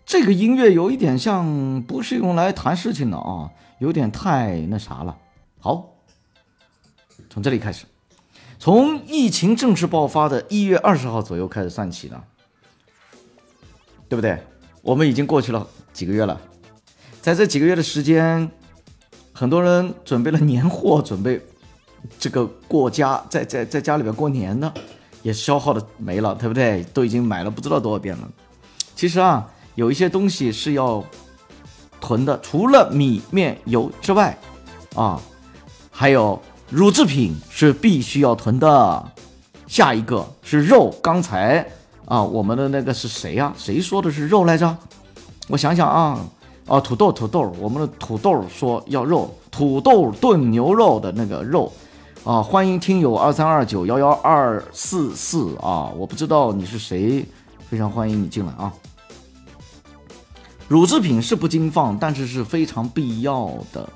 [0.05, 3.49] 这个音乐有一点像不是用来谈事情的啊，
[3.79, 5.17] 有点太那啥了。
[5.59, 5.95] 好，
[7.29, 7.85] 从这里开始，
[8.57, 12.23] 从疫情正式爆发的一月二十号左右开始算起呢，
[14.07, 14.41] 对不对？
[14.81, 16.39] 我们已经过去了几个月了，
[17.21, 18.49] 在这几个月的时间，
[19.33, 21.41] 很多人准备了年货，准备
[22.17, 24.73] 这个过家，在在在家里边过年呢，
[25.21, 26.83] 也消耗的没了，对不对？
[26.93, 28.29] 都已经买了不知道多少遍了。
[28.95, 31.03] 其实啊，有一些东西是要
[31.99, 34.37] 囤的，除了米面油之外，
[34.95, 35.19] 啊，
[35.91, 36.39] 还有
[36.69, 39.11] 乳制品是必须要囤的。
[39.67, 41.63] 下一个是肉，刚才
[42.05, 44.75] 啊，我们的那个是谁呀、谁说的是肉来着？
[45.47, 46.19] 我想想啊，
[46.65, 51.71] 哦，土豆，土豆，我们的土豆说要肉，土豆炖牛肉的那个肉。
[52.23, 57.25] 啊，欢迎听友二三二九幺幺二四四啊，我不知道你是谁，
[57.69, 58.73] 非常欢迎你进来啊。
[60.69, 63.89] 乳制品是不禁放，但是是非常必要的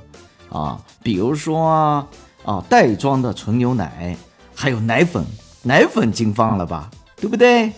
[0.50, 2.08] 啊，比如说啊
[2.44, 4.18] 啊袋装的纯牛奶，
[4.56, 5.24] 还有奶粉，
[5.62, 7.72] 奶粉禁放了吧，对不对？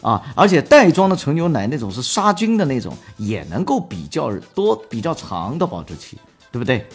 [0.00, 6.16] 啊，而且袋装的纯牛奶那种是杀菌的那种，也能够比较多、比较长的保质期，
[6.52, 6.86] 对不对？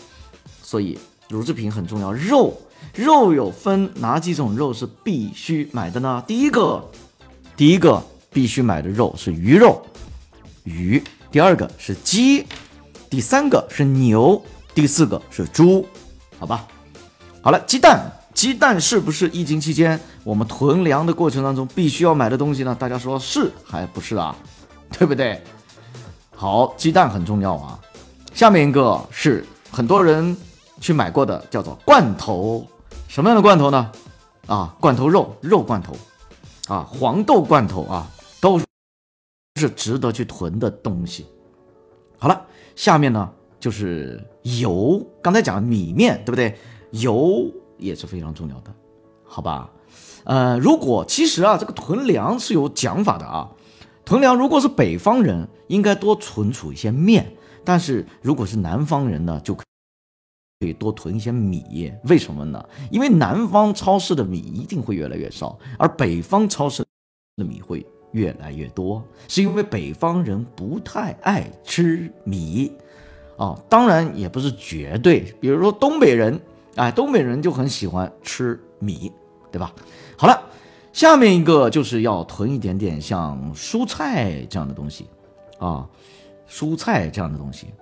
[0.63, 0.97] 所以
[1.27, 2.13] 乳制品很重要。
[2.13, 2.53] 肉，
[2.95, 6.23] 肉有分哪几种肉是必须买的呢？
[6.25, 6.89] 第一个，
[7.57, 9.81] 第一个必须买的肉是鱼肉，
[10.63, 11.01] 鱼；
[11.31, 12.45] 第二个是鸡；
[13.09, 14.41] 第三个是牛；
[14.75, 15.87] 第四个是猪，
[16.37, 16.67] 好吧？
[17.41, 22.75] 好了，鸡蛋，鸡蛋是不是疫情期间我们囤粮的过程当中必须要买的东西呢？
[22.77, 24.35] 大家说是还不是啊？
[24.99, 25.41] 对不对？
[26.35, 27.79] 好，鸡蛋很重要啊。
[28.33, 30.35] 下面一个是很多人
[30.81, 32.67] 去买过的，叫做罐头。
[33.07, 33.91] 什么样的罐头呢？
[34.47, 35.95] 啊，罐头肉，肉罐头，
[36.67, 38.05] 啊，黄豆罐头啊，
[39.61, 41.25] 是值得去囤的东西。
[42.17, 42.45] 好了，
[42.75, 46.57] 下面呢就是油，刚才讲了米面，对不对？
[46.91, 48.73] 油也是非常重要的，
[49.23, 49.71] 好吧？
[50.23, 53.49] 呃，如果其实啊，这个囤粮是有讲法的啊。
[54.03, 57.23] 囤粮如果是北方人，应该多存储一些面；
[57.63, 59.63] 但是如果是南方人呢，就可
[60.65, 61.93] 以多囤一些米。
[62.03, 62.63] 为什么呢？
[62.91, 66.83] 因为南方超市的米一定会越来越少，而北方超市
[67.37, 72.71] 的米会越来越多，是因为北方人不太爱吃米。
[73.37, 76.39] 啊，当然也不是绝对，比如说东北人，
[76.75, 79.11] 哎，东北人就很喜欢吃米，
[79.51, 79.73] 对吧？
[80.15, 80.39] 好了，
[80.93, 85.07] 下面一个就是要囤一点点像蔬菜这样的东西
[85.57, 85.89] 啊，
[86.47, 87.73] 蔬菜这样的东西，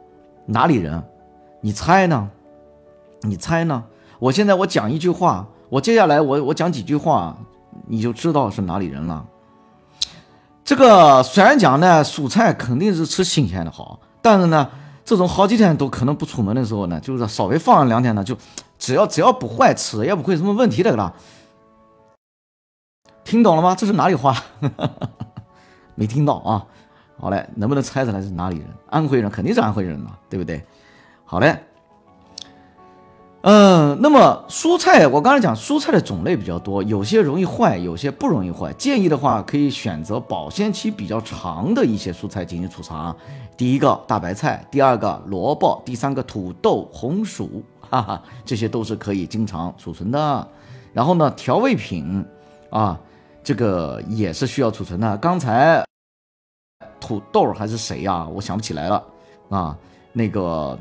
[0.45, 1.03] 哪里人？
[1.59, 2.29] 你猜呢？
[3.23, 3.83] 你猜呢？
[4.17, 7.37] 我现在我讲一句话，我接下来我我讲几句话，
[7.85, 9.27] 你就知道是哪里人了。
[10.69, 14.69] 这个虽然讲呢，蔬菜肯定是吃新鲜的好，但是呢，
[15.03, 18.37] 这种好几天都可能不出门的时候呢，就是稍微放两天呢，就
[18.77, 21.11] 只要只要不坏，吃也不会什么问题的啦。
[23.23, 23.73] 听懂了吗？
[23.73, 24.37] 这是哪里话？
[25.95, 26.63] 没听到啊？
[27.19, 28.67] 好嘞，能不能猜出来是哪里人？
[28.91, 30.63] 安徽人肯定是安徽人嘛，对不对？
[31.25, 31.63] 好嘞。
[33.41, 38.73] 嗯，那么蔬菜，我刚才讲蔬菜的种类比较多，有些容易坏，有些不容易坏。
[38.73, 43.15] 建议的话，可以选择保鲜期比较长的一些蔬菜进行储藏。
[43.55, 50.47] 第一个大白菜，第二个萝卜，第三个土豆、红薯， 哈哈，这些都是可以经常储存的。
[50.91, 52.25] 然后呢，调味品
[52.71, 52.99] 啊，
[53.41, 55.15] 这个也是需要储存的。
[55.15, 55.81] 刚才
[56.99, 59.01] 土豆还是谁呀、我想不起来了
[59.49, 59.77] 啊，
[60.11, 60.77] 那个。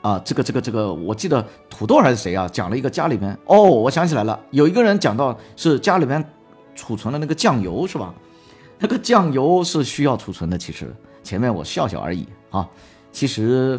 [0.00, 2.48] 啊，这个这个这个，我记得土豆还是谁啊？
[2.48, 6.24] 讲了一个家里面哦，我想起来了，有一个人讲到是家里面
[6.74, 8.14] 储存了那个酱油是吧？
[8.78, 10.94] 那个酱油是需要储存的，其实
[11.24, 12.68] 前面我笑笑而已啊，
[13.10, 13.78] 其实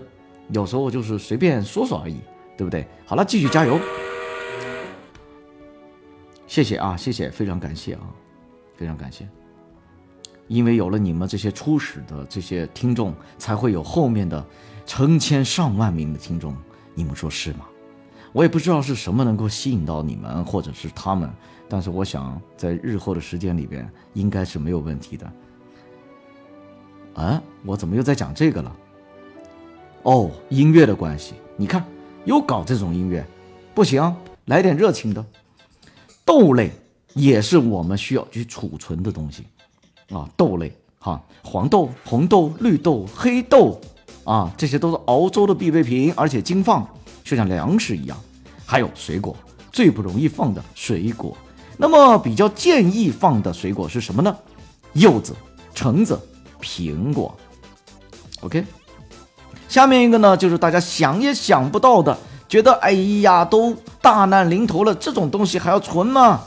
[0.49, 2.17] 有时候就是随便说说而已，
[2.57, 2.85] 对不对？
[3.05, 3.79] 好了，继续加油，
[6.47, 8.01] 谢谢啊，谢谢，非常感谢啊，
[8.75, 9.25] 非常感谢，
[10.47, 14.45] 因为有了你们这些初始的这些听众，才会有后面的。
[14.89, 16.57] 成千上万名的听众，
[16.95, 17.67] 你们说是吗？
[18.33, 21.29] 我也不知道是什么能够吸引到你们或者是他们，
[21.69, 25.31] 但是我想在日后的时间里边应该是没有问题的。
[27.13, 28.75] 啊，我怎么又在讲这个了？
[30.01, 31.85] 哦，音乐的关系，你看
[32.25, 33.23] 又搞这种音乐，
[33.75, 34.15] 不行，
[34.45, 35.23] 来点热情的。
[36.25, 36.71] 豆类
[37.13, 39.45] 也是我们需要去储存的东西
[40.09, 43.79] 啊，豆类哈，黄豆、红豆、绿豆、黑豆。
[44.29, 46.87] 啊，这些都是熬粥的必备品，而且经放，
[47.23, 48.15] 就像粮食一样。
[48.63, 49.35] 还有水果，
[49.71, 51.35] 最不容易放的水果。
[51.77, 54.37] 那么比较建议放的水果是什么呢？
[54.93, 55.35] 柚子、
[55.73, 56.19] 橙子、
[56.61, 57.35] 苹果。
[58.41, 58.63] OK，
[59.67, 62.15] 下面一个呢，就是大家想也想不到的，
[62.47, 66.41] 觉得哎呀，都大难临头了，这种东西还要存吗？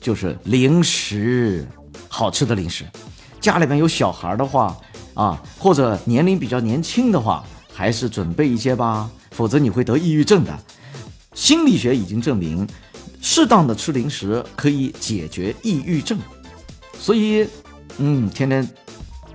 [0.00, 1.68] 就是零食，
[2.08, 2.86] 好吃的零食。
[3.42, 4.74] 家里面有小孩的话
[5.20, 7.44] 啊，或者年龄比较年轻的话，
[7.74, 10.58] 还是准备一些吧，否则你会得抑郁症的。
[11.34, 12.66] 心理学已经证明，
[13.20, 16.18] 适当的吃零食可以解决抑郁症。
[16.98, 17.46] 所以，
[17.98, 18.66] 嗯，天天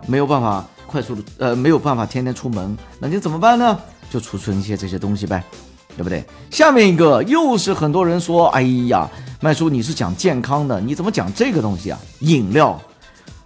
[0.07, 3.79] 没有办法快速的，呃，没有办法天天出门，那你怎么办呢？
[4.09, 5.43] 就储存一些这些东西呗，
[5.95, 6.25] 对不对？
[6.49, 9.07] 下面一个又是很多人说，哎呀，
[9.39, 11.99] 麦叔你是讲健康的，你怎么讲这个东西啊？
[12.21, 12.81] 饮料，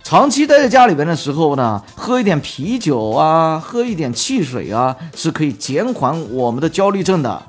[0.10, 7.44] 长期待在家里边的时候呢，喝一点啤酒啊，喝一点汽水啊，是可以减缓我们的焦虑症的。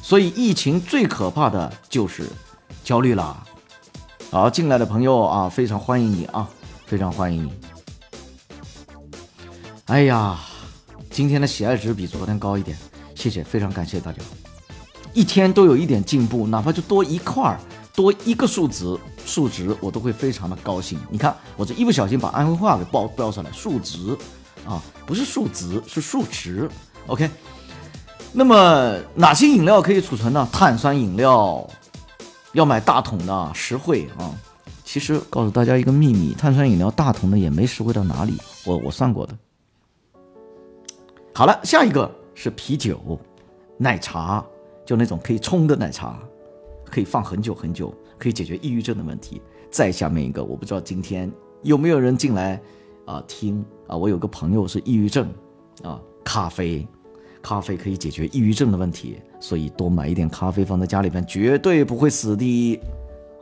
[0.00, 2.24] 所以疫情最可怕的就是
[2.82, 3.44] 焦虑啦。
[4.30, 6.48] 好，进来的朋友啊，非常欢迎你啊，
[6.86, 7.52] 非常欢迎你。
[9.84, 10.38] 哎呀，
[11.10, 12.78] 今天的喜爱值比昨天高一点，
[13.14, 14.22] 谢谢，非常感谢大家。
[15.12, 17.60] 一天都有一点进步，哪怕就多一块儿、
[17.96, 20.96] 多一个数值、数值，我都会非常的高兴。
[21.10, 24.16] 你看，我这一不小心把安徽话给报标上来，数值
[24.64, 26.70] 啊，不是数值，是数值。
[27.06, 27.28] OK，
[28.32, 30.46] 那么哪些饮料可以储存呢？
[30.52, 31.68] 碳酸饮料。
[32.52, 34.32] 要买大桶的实惠啊！
[34.82, 38.38] 其实告诉大家一个秘密，碳酸饮料大桶的也没实惠到哪里。
[38.64, 39.34] 我我算过的。
[41.34, 43.20] 好了，下一个是啤酒、
[43.76, 44.42] 奶茶，
[44.86, 46.18] 就那种可以冲的奶茶，
[46.96, 49.42] 可以放很久很久，可以解决抑郁症的问题。
[49.70, 51.30] 再下面一个，我不知道今天
[51.60, 52.58] 有没有人进来
[53.04, 53.94] 啊听啊？
[53.94, 55.30] 我有个朋友是抑郁症
[55.82, 56.88] 啊，咖啡。
[57.42, 62.80] 咖啡可以解决抑郁症的问题，所以多买一点咖啡放在家里边，绝对不会死的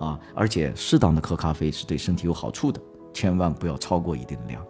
[0.01, 0.19] 啊！
[0.35, 2.81] 而且适当的喝咖啡是对身体有好处的，
[3.13, 4.61] 千万不要超过一定的量。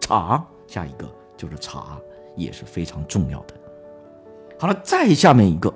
[0.00, 2.00] 茶，下一个就是茶，
[2.36, 3.54] 也是非常重要的。
[4.58, 5.72] 好了，再下面一个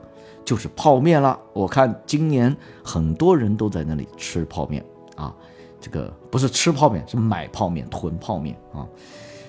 [0.49, 1.39] 就是泡面了。
[1.53, 4.83] 我看今年很多人都在那里吃泡面
[5.15, 5.35] 啊，
[5.79, 8.89] 这个不是吃泡面，是买泡面、囤泡面啊。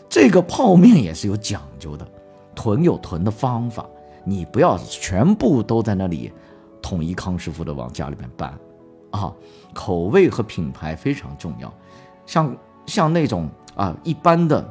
[0.10, 2.06] 这个泡面也是有讲究的。
[2.54, 3.86] 囤有囤的方法，
[4.26, 6.30] 你不要全部都在那里
[6.82, 8.54] 统一康师傅的往家里面搬
[9.12, 9.34] 啊！
[9.74, 11.74] 口味和品牌非常重要。
[12.26, 12.54] 像
[12.86, 14.70] 像那种啊一般的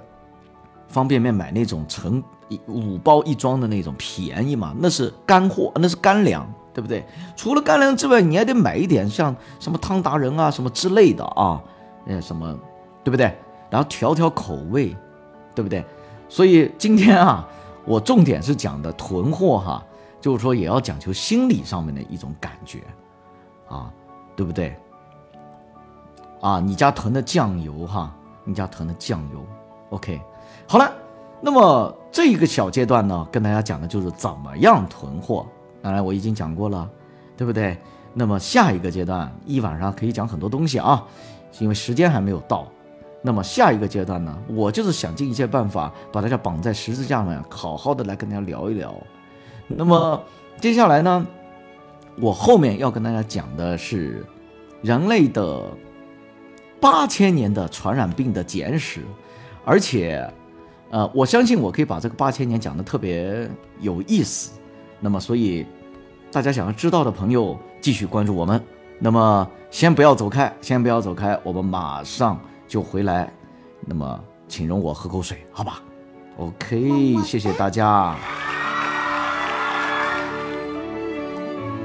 [0.89, 2.23] 方便面买那种成
[2.67, 7.07] 五包一装的那种便宜嘛，那是干货，那是干粮，对不对？
[7.37, 11.63] 除了干粮之外，你还得买一点像什么汤达人啊什么之类的啊，
[12.05, 12.59] 那什么，
[13.05, 13.33] 对不对？
[13.71, 14.97] 然后调调口味，
[15.55, 15.85] 对不对？
[16.29, 17.49] 所以今天啊。
[17.85, 19.83] 我重点是讲的囤货哈，
[20.21, 22.83] 就是说也要讲求心理上面的一种感觉，
[23.67, 23.91] 啊，
[24.37, 24.77] 对不对？
[26.43, 28.15] 啊，你家囤的酱油哈，
[28.45, 29.43] 你家囤的酱油
[29.89, 30.21] ，OK，
[30.71, 30.93] 好了，
[31.41, 35.47] 那么这一个小阶段呢，跟大家讲的就是怎么样囤货。
[35.81, 36.87] 当然我已经讲过了，
[37.39, 37.79] 对不对？
[38.13, 41.03] 那么下一个阶段一晚上可以讲很多东西啊，
[41.59, 42.69] 因为时间还没有到。
[43.23, 48.95] 那么下一个阶段呢，我就是想尽一切办法把大家绑在十字架上，好好的来跟大家聊一聊。
[49.69, 50.23] 那么
[50.61, 51.27] 接下来呢，
[52.21, 54.23] 我后面要跟大家讲的是
[54.83, 55.63] 人类的
[56.79, 59.03] 八千年的传染病的简史，
[59.65, 60.31] 而且，
[60.91, 63.49] 呃，我相信我可以把这个八千年讲的特别
[63.81, 64.59] 有意思。
[65.01, 65.67] 那么，所以
[66.33, 68.63] 大家想要知道的朋友，继续关注我们。
[68.99, 72.39] 那么，先不要走开，先不要走开，我们马上。
[72.69, 73.33] 就回来，
[73.87, 75.81] 那么请容我喝口水，好吧
[76.37, 78.15] ？OK，谢谢大家。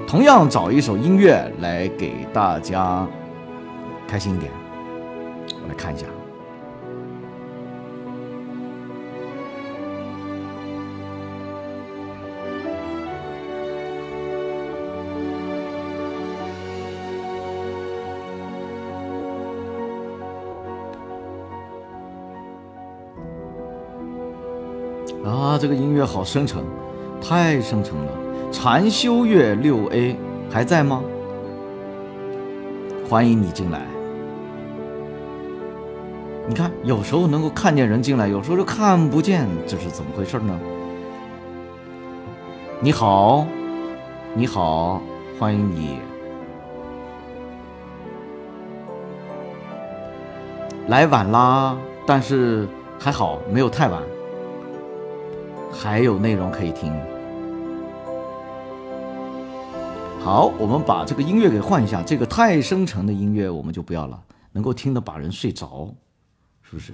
[0.05, 3.07] 同样找一首音乐来给大家
[4.05, 4.51] 开心一点，
[5.61, 6.05] 我来看一下。
[25.37, 26.63] 啊，这个音乐好深沉，
[27.21, 28.11] 太深沉了。
[28.51, 30.15] 禅修乐六 A
[30.49, 31.01] 还在吗？
[33.09, 33.81] 欢迎你进来。
[36.47, 40.59] 你看，有时候能够看见人进来，有时候就看不见，这是怎么回事呢？
[42.79, 43.45] 你好，
[44.33, 45.01] 你好，
[45.39, 45.99] 欢迎你。
[50.89, 52.67] 来晚啦，但是
[52.99, 54.01] 还好，没有太晚。
[55.73, 56.93] 还有内容可以听。
[60.21, 65.93] 好，我们把这个音乐给换一下，这个太深沉的音乐我们就不要了，能够听得把人睡着，
[66.61, 66.93] 是不是？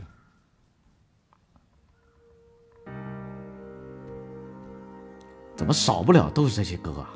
[5.56, 7.10] 怎么少不了都是这些歌啊。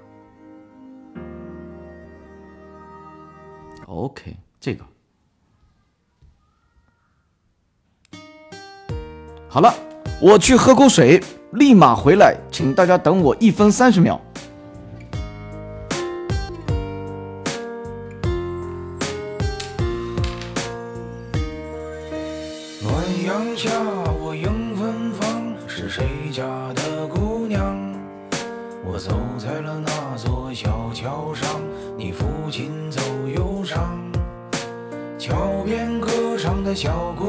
[3.87, 4.85] OK，这个
[9.47, 9.73] 好了，
[10.21, 14.19] 我去喝口水，立马回来，请大家等我一分三十秒。
[22.81, 22.91] 暖
[23.23, 23.69] 阳下，
[24.19, 26.43] 我迎芬芳，是谁家
[26.73, 27.77] 的姑娘？
[28.83, 31.47] 我走在了那座小桥上，
[31.95, 32.99] 你抚琴奏
[33.35, 34.01] 忧伤。
[35.19, 37.25] 桥边歌唱的小姑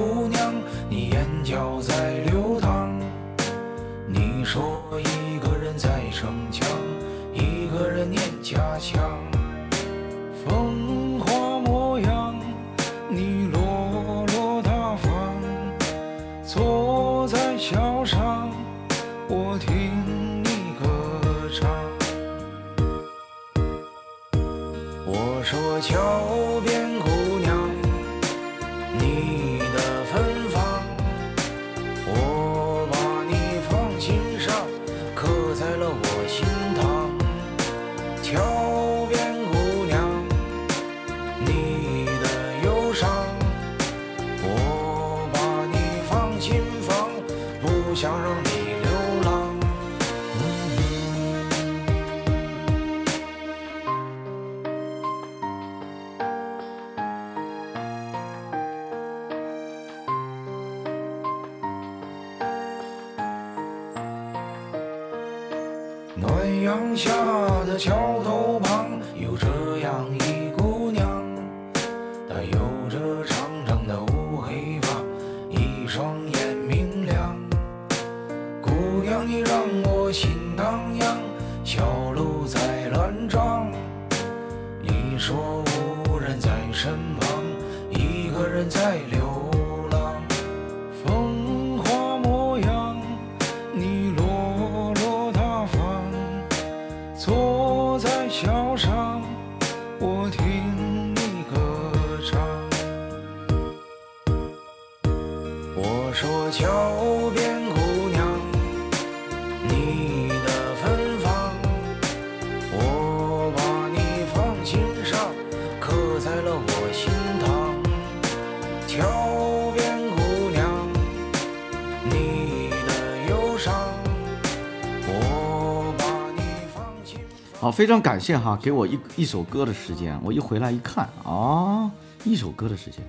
[127.60, 130.20] 好，非常感谢哈，给我一一首歌的时间。
[130.22, 131.90] 我一回来一看啊，
[132.22, 133.02] 一首歌的时间，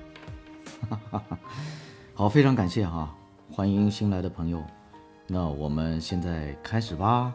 [0.90, 1.38] 哈哈哈
[2.14, 3.14] 好，非常感谢哈，
[3.52, 4.64] 欢迎新来的朋友。
[5.28, 7.34] 那我们现在开始吧，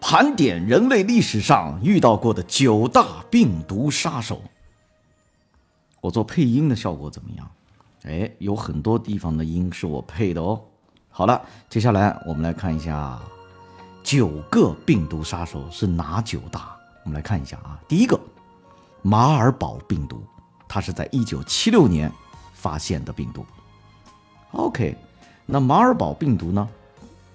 [0.00, 4.42] 盘点人类历史上遇到过的九大病毒杀手。
[6.00, 7.50] 我做配音的效果怎么样？
[8.04, 10.60] 哎，有很多地方的音是我配的哦。
[11.10, 13.18] 好了，接下来我们来看一下
[14.04, 16.76] 九个病毒杀手是哪九大？
[17.02, 18.20] 我们来看一下啊，第一个
[19.02, 20.22] 马尔堡病毒，
[20.68, 22.12] 它是在一九七六年
[22.52, 23.44] 发现的病毒。
[24.52, 24.94] OK，
[25.46, 26.68] 那马尔堡病毒呢？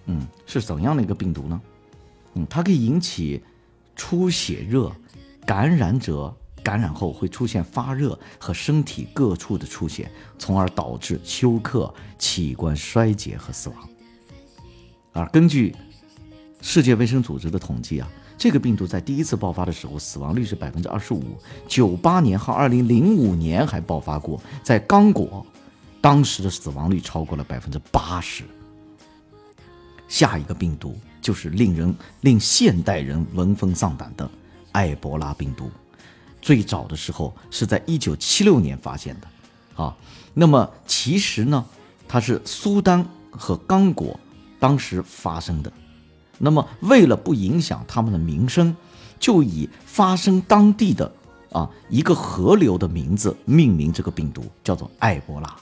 [0.05, 1.62] 嗯，是怎样的一个病毒呢？
[2.34, 3.41] 嗯，它可以引起
[3.95, 4.91] 出血热，
[5.45, 13.78] 感染者感染后会出现发热和身体各处的出血，从而导致休克、器官衰竭和死亡。
[15.14, 15.76] 而根据
[16.62, 21.24] 世界卫生组织的统计啊，这个病毒在第一次爆发的时候，死亡率是百分之二十五。
[21.68, 25.45] 九八年和二零零五年还爆发过，在刚果，
[26.02, 28.43] 当时的死亡率超过了百分之八十。
[30.08, 34.30] 下一个病毒就是令人令现代人闻风丧胆的
[34.74, 35.72] 埃博拉病毒，
[36.41, 39.95] 最早的时候是在一九七六年发现的，啊，
[40.34, 41.66] 那么其实呢，
[42.10, 44.20] 它是苏丹和刚果
[44.60, 45.72] 当时发生的，
[46.38, 48.76] 那么为了不影响他们的名声，
[49.18, 51.10] 就以发生当地的
[51.52, 55.56] 啊一个河流的名字命名这个病毒，叫做埃博拉。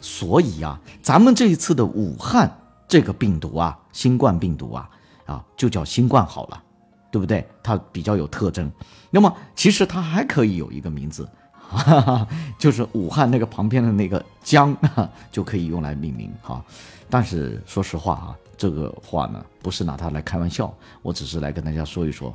[0.00, 2.50] 所以啊，咱们这一次的武汉
[2.88, 4.88] 这个病毒啊，新冠病毒啊，
[5.24, 6.62] 啊就叫新冠好了，
[7.10, 7.46] 对不对？
[7.62, 8.70] 它比较有特征。
[9.10, 11.28] 那么其实它还可以有一个名字，
[11.68, 12.28] 哈哈哈，
[12.58, 16.64] 就是武汉那个旁边的那个江哈就可以用来命名哈。
[17.08, 20.72] 但是说实话啊，这个话呢不是拿它来开玩笑，
[21.02, 22.32] 我只是来跟大家说一说，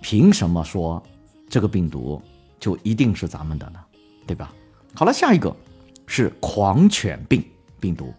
[0.00, 1.02] 凭什么说
[1.48, 2.20] 这个病毒
[2.60, 3.80] 就一定是咱们的呢？
[4.26, 4.52] 对吧？
[4.94, 5.54] 好了，下一个
[6.08, 7.44] 是狂犬病
[7.78, 8.12] 病毒。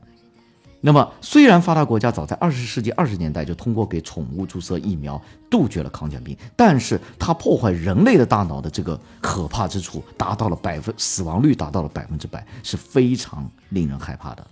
[0.81, 14.47] 那么，虽然发达国家早在二十世纪二十年代就通过给宠物注射疫苗杜绝了狂犬病，但是它破坏人类的大脑的这个可怕之处达到了百分死亡率达到了百分之百，是非常令人害怕的。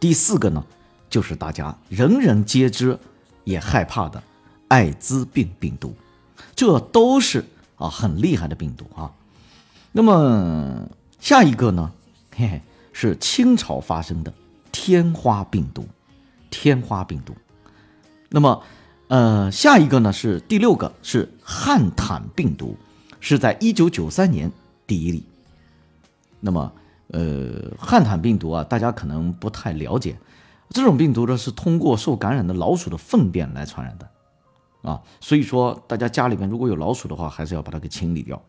[0.00, 0.64] 第四个呢，
[1.08, 2.98] 就是大家人人皆知
[3.44, 4.20] 也害怕的
[4.66, 5.94] 艾滋病病毒，
[6.56, 7.44] 这都是
[7.76, 9.12] 啊很厉害的病毒啊。
[9.92, 10.88] 那么
[11.20, 11.92] 下一个呢，
[12.38, 12.62] 嘿嘿，
[12.92, 14.32] 是清朝发生的。
[14.70, 15.84] 天花病毒，
[16.50, 17.34] 天花病毒。
[18.28, 18.62] 那么，
[19.08, 22.76] 呃，下一个呢是第六个是汉坦病毒，
[23.18, 24.52] 是在一九九三年
[24.86, 25.24] 第一例。
[26.38, 26.72] 那么，
[27.08, 30.16] 呃，汉坦病毒啊，大家可能不太了解，
[30.70, 34.08] 这种病毒呢是通过受感染的老鼠的粪便来传染的，
[34.88, 38.40] 啊，所以说大家家里面如果有老鼠的话，还是要把它给清理掉。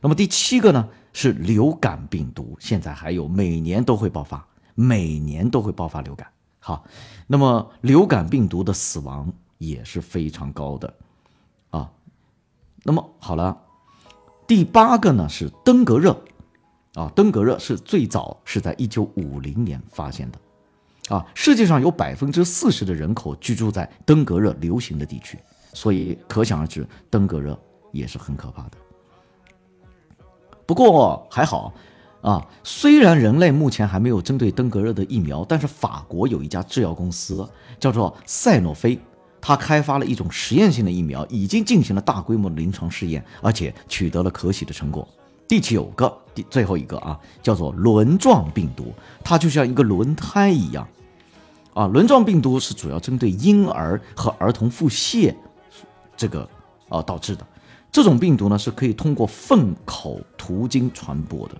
[0.00, 4.46] 那么第七个呢是流感病毒，现在还有每年都会爆发。
[4.80, 6.28] 每年都会爆发流感，
[6.60, 6.84] 好，
[7.26, 9.28] 那么流感病毒的死亡
[9.58, 10.94] 也是非常高的，
[11.70, 11.90] 啊，
[12.84, 13.60] 那么好了，
[14.46, 16.16] 第八个呢是登革热，
[16.94, 25.36] 啊，登革热是最早是在一九五零年发现的，啊，世界上有百分之四十的人口居住在登革热流行的地区，
[25.72, 28.78] 所以可想而知，登革热也是很可怕的。
[30.68, 31.72] 不过还好。
[32.20, 37.48] 啊，虽然人类目前还没有针对登革热的疫苗，但是法国有一家制药公司
[37.78, 38.98] 叫做赛诺菲，
[39.40, 45.06] 它开发了一种实验性的疫苗，已经进行了大规模的临床试验，而且取得了可喜的成果。
[45.46, 48.92] 第九个，第最后一个啊，叫做轮状病毒，
[49.22, 50.86] 它就像一个轮胎一样。
[51.72, 55.32] 啊，轮状病毒是主要针对婴儿和儿童腹泻
[56.16, 56.46] 这个
[56.88, 57.46] 啊导致的。
[57.90, 61.54] 这种病毒呢是可以通过粪口途径传播的。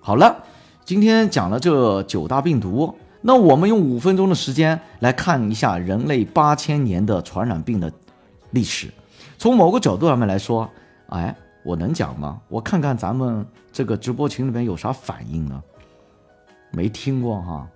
[0.00, 0.44] 好了，
[0.84, 7.92] 今天讲了这九大病毒，那我们用五分钟的时间来看一下人类八千年的传染病的
[8.50, 8.90] 历史。
[9.36, 10.68] 从某个角度上面来说，
[11.08, 12.40] 哎，我能讲吗？
[12.48, 15.62] 我看看咱们这个直播群里面有啥反应呢？
[16.72, 17.68] 没听过哈。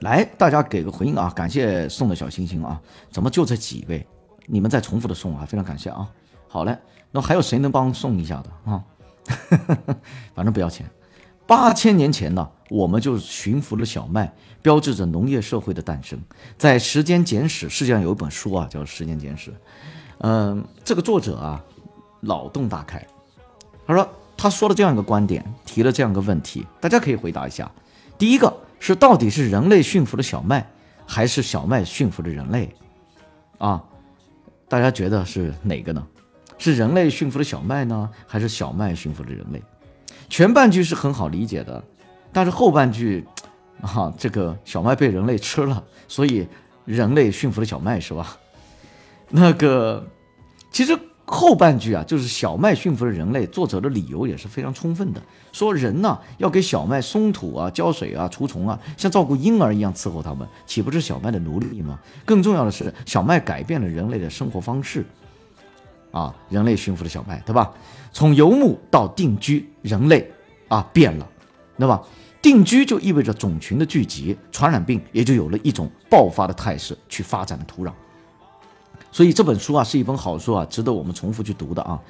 [0.00, 1.32] 来，大家给个回应啊！
[1.34, 2.80] 感谢送的小星星啊！
[3.10, 4.06] 怎么就这几位？
[4.46, 6.08] 你们再重复的送啊，非常感谢啊！
[6.48, 6.76] 好嘞，
[7.10, 8.84] 那还有谁能帮送一下的啊？
[10.34, 10.88] 反正不要钱。
[11.46, 14.32] 八千年前呢，我们就驯服了小麦，
[14.62, 16.18] 标志着农业社会的诞生。
[16.56, 19.50] 在《时间简史》，世界上有一本书啊，叫《时间简史》。
[20.18, 21.62] 嗯，这个作者啊，
[22.20, 23.06] 脑洞大开。
[23.86, 27.70] 他说，他说了这样一个观点，提了这样一个问题，大家可以回答一下。
[28.16, 30.66] 第一个是，到底是人类驯服了小麦，
[31.06, 32.74] 还是小麦驯服了人类？
[33.58, 33.84] 啊，
[34.68, 36.06] 大家觉得是哪个呢？
[36.56, 39.62] 是人类驯服了小麦呢，还是小麦驯服了人类？
[40.28, 41.82] 前半句是很好理解的，
[42.32, 43.26] 但是后半句，
[43.80, 46.46] 啊，这个小麦被人类吃了，所以
[46.84, 48.36] 人类驯服了小麦，是吧？
[49.28, 50.06] 那个，
[50.70, 50.96] 其实
[51.26, 53.46] 后半句啊，就是小麦驯服了人类。
[53.46, 55.22] 作者的理由也是非常充分的，
[55.52, 61.98] 说人呢要给小麦松土啊、浇水啊、除虫啊，像照顾婴儿一样伺候他们，岂不是小麦的奴隶吗？
[62.24, 65.04] 更重要的是，小麦改变了人类的生活方式。
[66.10, 67.72] 啊，人类驯服了小麦，对吧？
[68.12, 70.30] 从游牧到定居，人类
[70.68, 71.28] 啊变了，
[71.76, 72.00] 对吧？
[72.40, 77.90] 定居就意味着种群的聚集，传染病也就有了一种爆发的态势，去发展的土壤。
[79.14, 82.02] 所以这本书啊是一本好书啊，值得我们重复去读的啊。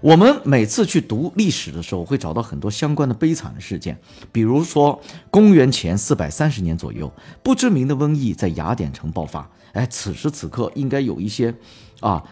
[0.00, 3.98] 我们每次去读历史的时候，会找到很多相关的悲惨的事件，
[4.30, 9.50] 比如说公元前四百三十年左右，不知名的瘟疫在雅典城爆发。
[9.72, 11.52] 哎，此时此刻应该有一些
[11.98, 12.22] 啊。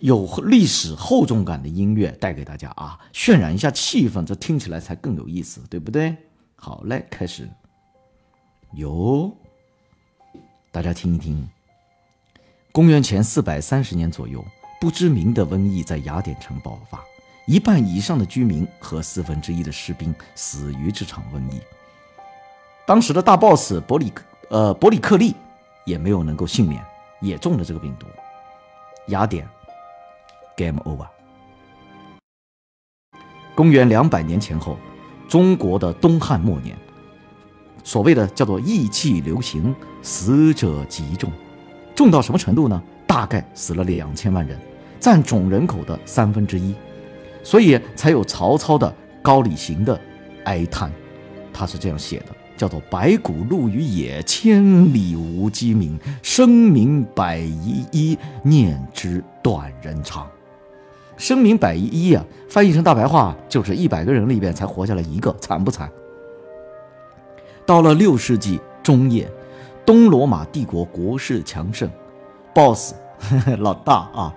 [0.00, 6.14] 有历史厚重感的音乐带给大家啊，渲染一下气氛，这听起来才更有意思，对不对？
[6.54, 7.48] 好嘞，开始。
[8.74, 9.36] 哟，
[10.70, 11.48] 大家听一听。
[12.78, 14.40] 公元前四百三十年左右，
[14.80, 17.02] 不知名的瘟疫在雅典城爆发，
[17.44, 21.60] 一半以上的居民和四分之一的士兵死于这场瘟疫。
[22.86, 25.34] 当时的大 boss 伯里克呃伯里克利
[25.86, 26.80] 也没有能够幸免，
[27.20, 28.06] 也中了这个病毒。
[29.08, 29.44] 雅典。
[30.56, 31.08] Game over。
[33.56, 34.78] 公元两百年前后，
[35.28, 36.78] 中国的东汉末年，
[37.82, 41.28] 所谓的叫做疫气流行，死者极重，
[41.98, 42.80] 重到什么程度呢？
[43.08, 44.56] 大概死了两千万人，
[45.00, 46.72] 占总人口的三分之一，
[47.42, 50.00] 所以才有曹操的高里行的
[50.44, 50.92] 哀叹，
[51.52, 52.26] 他是这样写的，
[52.56, 54.62] 叫做“白骨露于野，千
[54.94, 60.24] 里无鸡鸣，生民百遗一，念之断人肠。”
[61.18, 65.90] 生民百遗一啊，翻译成大白话就是一百个人里边才活下来一个，惨不惨？
[67.66, 69.28] 到了六世纪中叶，
[69.88, 71.90] 东罗马帝国国势强盛
[72.54, 72.92] ，boss
[73.56, 74.34] 老大啊，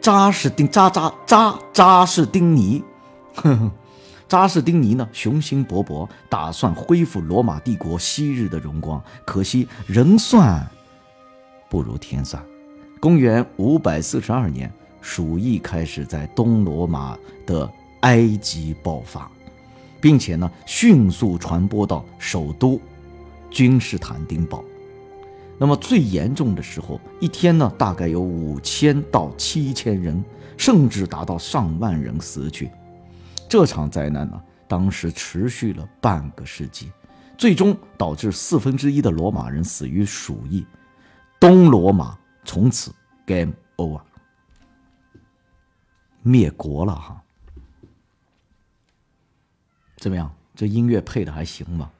[0.00, 2.82] 扎士丁扎扎扎扎士丁尼，
[3.36, 3.70] 呵 呵
[4.26, 10.68] 扎士丁尼呢雄心勃勃，打算恢复罗马帝国昔日的荣光，可惜人算
[11.68, 12.42] 不如天算。
[12.98, 14.68] 公元五百四十二年，
[15.00, 17.16] 鼠疫开始在东罗马
[17.46, 17.70] 的
[18.00, 19.30] 埃及爆发，
[20.00, 22.80] 并且呢迅速传播到首都
[23.50, 24.64] 君士坦丁堡。
[25.62, 30.24] 那么最严重的时候，一天呢大概有五千到七千人，
[30.56, 32.70] 甚至达到上万人死去。
[33.46, 36.90] 这场灾难呢，当时持续了半个世纪，
[37.36, 40.64] 最终导致四分之一的罗马人死于鼠疫，
[41.38, 42.90] 东罗马从此
[43.26, 44.00] game over，
[46.22, 47.22] 灭国了哈。
[49.98, 50.34] 怎么样？
[50.54, 51.90] 这音乐配的还行吧？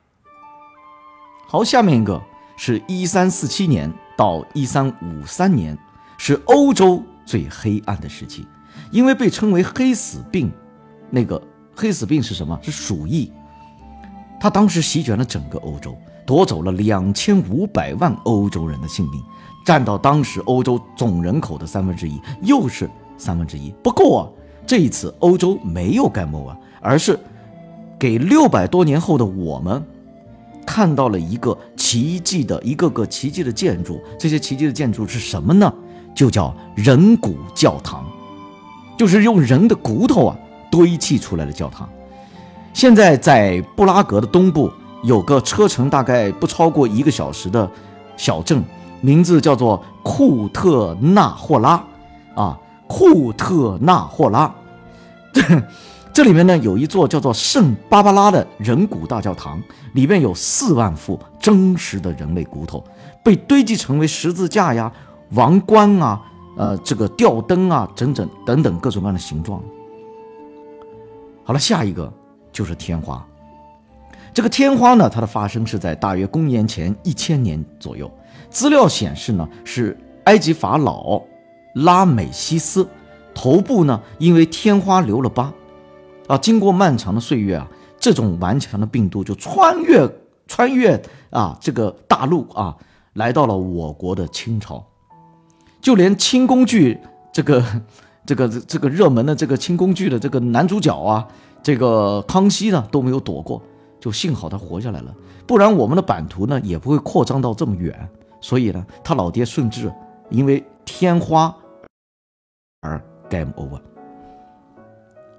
[1.47, 2.23] 好，下面一个
[2.63, 5.75] 是一三四七年到一三五三年，
[6.19, 8.47] 是欧洲最黑暗的时期，
[8.91, 10.53] 因为被称为黑死病。
[11.09, 11.41] 那个
[11.75, 12.59] 黑死病是什么？
[12.61, 13.33] 是鼠疫。
[14.39, 15.97] 它当时席卷了整个欧洲，
[16.27, 19.23] 夺走了两千五百万欧洲人的性命，
[19.65, 24.29] 占到当时欧洲总人口的三分之一，又是三分之一，不够啊！
[24.67, 27.19] 这一次欧洲没有盖莫啊，而是
[27.99, 29.83] 给六百多年后的我们
[30.67, 34.01] 看到了一个奇迹的一个个奇迹的建筑。
[34.19, 35.73] 这些奇迹的建筑是什么呢？
[36.15, 38.05] 就叫人骨教堂，
[38.99, 40.37] 就是用人的骨头啊。
[40.71, 41.89] 堆砌出来的教堂，
[42.73, 44.71] 现在在布拉格的东部
[45.03, 47.69] 有个车程大概不超过一个小时的
[48.17, 48.63] 小镇，
[49.01, 51.85] 名字叫做库特纳霍拉
[52.37, 52.57] 啊，
[52.87, 54.55] 库特纳霍拉。
[56.21, 59.59] 这里面呢有一座叫做圣芭芭拉的人骨大教堂，
[59.95, 62.85] 里面有四万副真实的人类骨头，
[63.25, 64.93] 被堆积成为十字架呀、
[65.31, 66.21] 王冠啊、
[66.59, 69.63] 呃这个吊灯啊，整整等等各种各样的形状。
[71.43, 72.13] 好了，下一个
[72.53, 73.27] 就是天花。
[74.35, 78.11] 这个天花呢，它的发生是在大约公元前一千年左右。
[78.51, 81.19] 资料显示呢，是埃及法老
[81.77, 82.87] 拉美西斯
[83.35, 85.51] 头部呢因为天花留了疤
[86.31, 86.39] 啊。
[86.39, 87.69] 经过漫长的岁月啊，
[87.99, 90.09] 这种顽强的病毒就穿越
[90.47, 91.01] 穿越
[91.31, 92.77] 啊这个大陆啊，
[93.15, 94.85] 来到了我国的清朝。
[95.81, 96.99] 就连清宫剧
[97.33, 97.63] 这个。
[98.27, 101.27] 这个这个热门的这个清宫剧的这个男主角啊，
[101.65, 103.61] 这个康熙呢都没有躲过，
[103.99, 105.13] 就幸好他活下来了，
[105.49, 108.09] 不然我们的版图呢也不会扩张到这么远。
[108.41, 109.93] 所以呢，他老爹顺治
[110.29, 111.53] 因为天花
[112.83, 113.81] 而 game over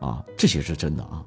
[0.01, 1.23] 啊，这些是真的啊。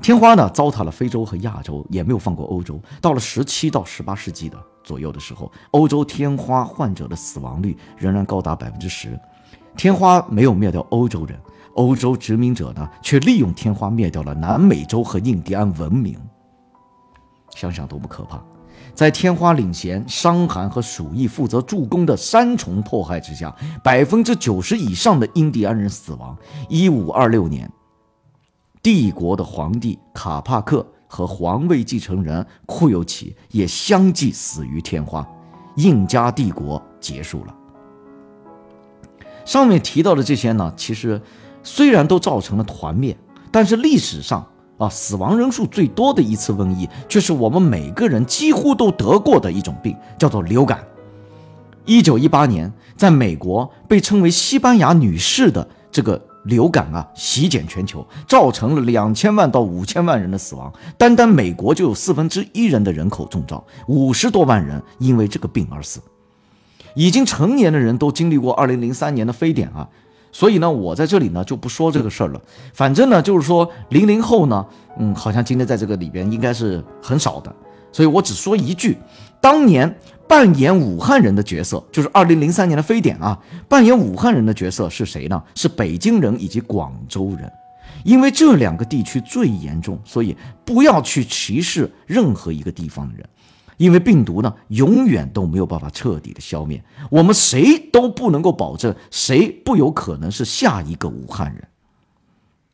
[0.00, 2.80] 天花呢糟蹋了非洲和亚洲，也没有放过欧洲。
[3.00, 9.18] 到了十七到十八世纪的左右的时候，欧洲天花患者的死亡率仍然高达百分之十。
[9.76, 11.36] 天花没有灭掉欧洲人，
[11.74, 16.16] 欧洲殖民者呢，却利用天花灭掉了南美洲和印第安文明。
[17.56, 18.40] 想想多么可怕！
[18.94, 26.36] 在天花领衔、伤寒和鼠疫负责助攻的三重迫害之下，百分之九十以上的印第安人死亡。
[26.68, 27.70] 一五二六年，
[28.82, 35.26] 帝国的皇帝卡帕克和皇位继承人库尤奇也相继死于天花，
[35.76, 37.54] 印加帝国结束了。
[39.44, 41.20] 上面提到的这些呢，其实
[41.62, 43.16] 虽然都造成了团灭，
[43.50, 44.46] 但是历史上
[44.76, 50.86] 啊死亡人数最多的一次瘟疫，却是我们每个人几乎都得过的一种病，叫做流感。
[51.86, 60.72] 一九一八年，在美国被称为“西班牙女士”的这个流感啊，席卷全球，造成了两千万到五千万人的死亡。
[60.96, 66.00] 单单美国就有四分之一人的人口中招，五十多万人因为这个病而死。
[66.94, 69.88] 已经成年的人都经历过二零零三年的非典啊，
[70.32, 72.40] 所以呢，我在这里呢就不说这个事儿了。
[72.72, 74.66] 反正呢，就是说零零后呢，
[74.98, 77.54] 嗯，好像今天在这个里边应该是很少的，
[77.92, 78.96] 所以我只说一句：
[79.40, 79.96] 当年
[80.28, 83.38] 扮演武汉人的角色，就是二零零三年的非典啊，
[83.68, 85.42] 扮演武汉人的角色是谁呢？
[85.54, 87.50] 是北京人以及广州人，
[88.04, 93.26] 因为这两个地区最严重，所以不要去歧视任何一个地方的人。
[93.78, 101.62] 因为病毒呢，永远都没有办法彻底的消灭，我们谁都不能够保证谁不有可能是下一个武汉人，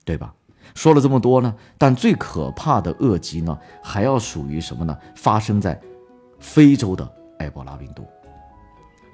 [0.05, 0.33] 对吧？
[0.75, 4.97] 说了这么多呢，但最可怕的恶疾呢，还要属于什么呢？
[5.15, 5.79] 发生在
[6.41, 7.07] 非洲的
[7.45, 8.07] 埃博拉病毒，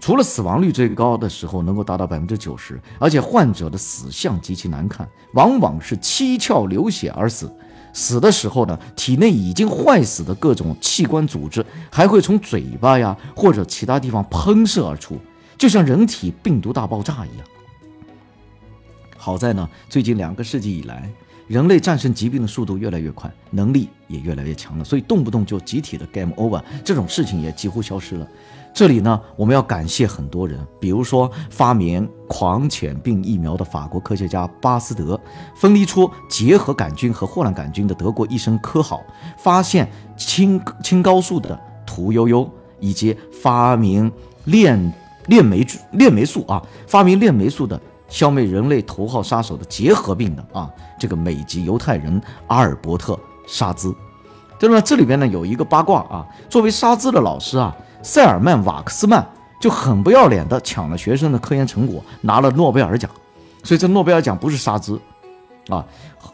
[0.01, 7.53] 除了死亡率最高的时候能够达到百分之九十，而且患者的死相极其难看，往往是七窍流血而死。
[7.93, 15.19] 死的时候呢，体内已经坏死的各种器官组织还会从嘴巴呀或者其他地方喷射而出，
[15.59, 17.47] 就像人体病毒大爆炸一样。
[19.17, 21.11] 好在呢，最近两个世纪以来，
[21.51, 28.25] 人类战胜疾病的速度越来越快，能力也越来越强了，所以动不动就集体的 game over 这种事情也几乎消失了。
[28.73, 35.21] 这里呢，我们要感谢很多人，比如说发明狂犬病疫苗的法国科学家巴斯德，
[35.57, 39.03] 分离出结核杆菌和霍乱杆菌的德国医生科好，
[39.37, 42.49] 发现青青蒿素的屠呦呦，
[42.79, 44.09] 以及发明
[44.45, 44.93] 链
[45.27, 47.81] 链霉链霉素啊，发明链霉素的
[48.11, 53.95] 消灭人类头号杀手的结核病的啊，这个美籍犹太人阿尔伯特沙兹。
[54.59, 54.79] 对吧？
[54.79, 57.75] 这里边呢有一个八卦啊，作为沙兹的老师啊。
[58.03, 59.27] 塞尔曼·瓦克斯曼
[59.61, 63.11] 就很不要脸地抢了学生的科研成果，拿了诺贝尔奖。
[63.63, 64.99] 所以这诺贝尔奖不是沙兹
[65.69, 65.85] 啊。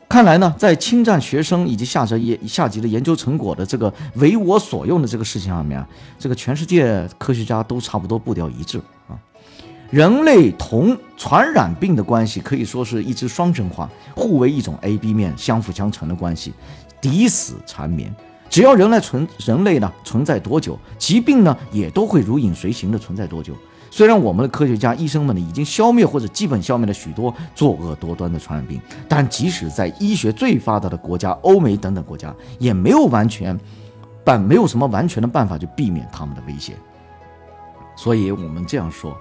[0.08, 5.88] 看来呢，在侵占学生以及下级研下级的研究成果的这个为我所用的这个事情上面啊，
[6.18, 8.80] 这个全世界科学家都差不多步调一致。
[9.90, 16.52] 人类同传染病的关系可以说是一支双生花，互为一种 A B 面，相辅相成的关系，
[17.00, 18.14] 抵死缠绵。
[18.48, 23.54] 只要人类存人类呢存在多久，疾病呢也都会如影随形的存在多久。
[23.90, 33.58] 虽然我们的科学家、医生们呢已经消灭或者基本消灭了许多作恶多端的传染病，但即使在医学最发达的国家欧美等等国家，也没有完全
[34.24, 36.74] 办没有什么完全的办法去避免他们的威胁。
[37.96, 39.16] 所以我们这样说，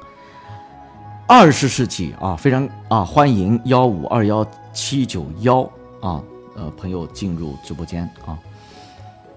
[1.28, 5.62] 二十世纪啊，非常啊欢迎幺五二幺七九幺
[6.00, 6.22] 啊
[6.56, 8.38] 呃朋友进入直播间啊。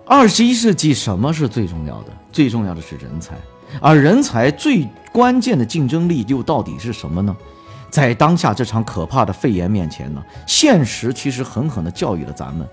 [0.05, 2.13] 二十一世纪，什么是最重要的？
[2.31, 3.35] 最重要的是人才，
[3.81, 7.35] 而人才最关键的竞争力又到底是什么呢？
[7.89, 10.23] 在当下这场可怕的肺炎面前呢？
[10.47, 12.69] 现实其实狠狠地教育了咱们：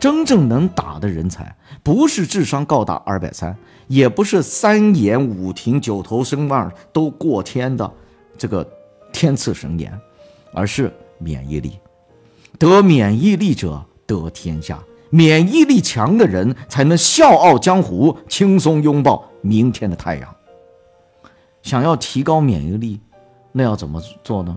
[0.00, 1.54] 真正能打的人才，
[1.84, 3.56] 不是智商高达二百三，
[3.86, 7.88] 也不是三言五听九头身腕都过天的
[8.38, 8.66] 这个
[9.12, 9.92] 天赐神颜，
[10.54, 11.78] 而是免疫力。
[12.58, 14.82] 得免疫力者得天下。
[15.10, 20.36] 免疫力强的人才能笑傲江湖，轻松拥抱明天的太阳。
[21.62, 23.00] 想要提高免疫力，
[23.52, 24.54] 那要怎么做呢？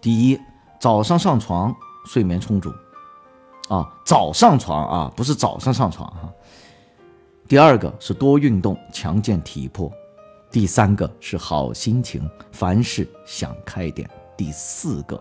[0.00, 0.38] 第一，
[0.80, 1.74] 早上上床
[2.06, 2.72] 睡眠充足，
[3.68, 6.32] 啊，早上床啊，不是早上上床哈。
[7.48, 9.92] 第二个是多运动，强健体魄。
[10.52, 14.08] 第三个是好心情，凡事想开点。
[14.36, 15.18] 第四个，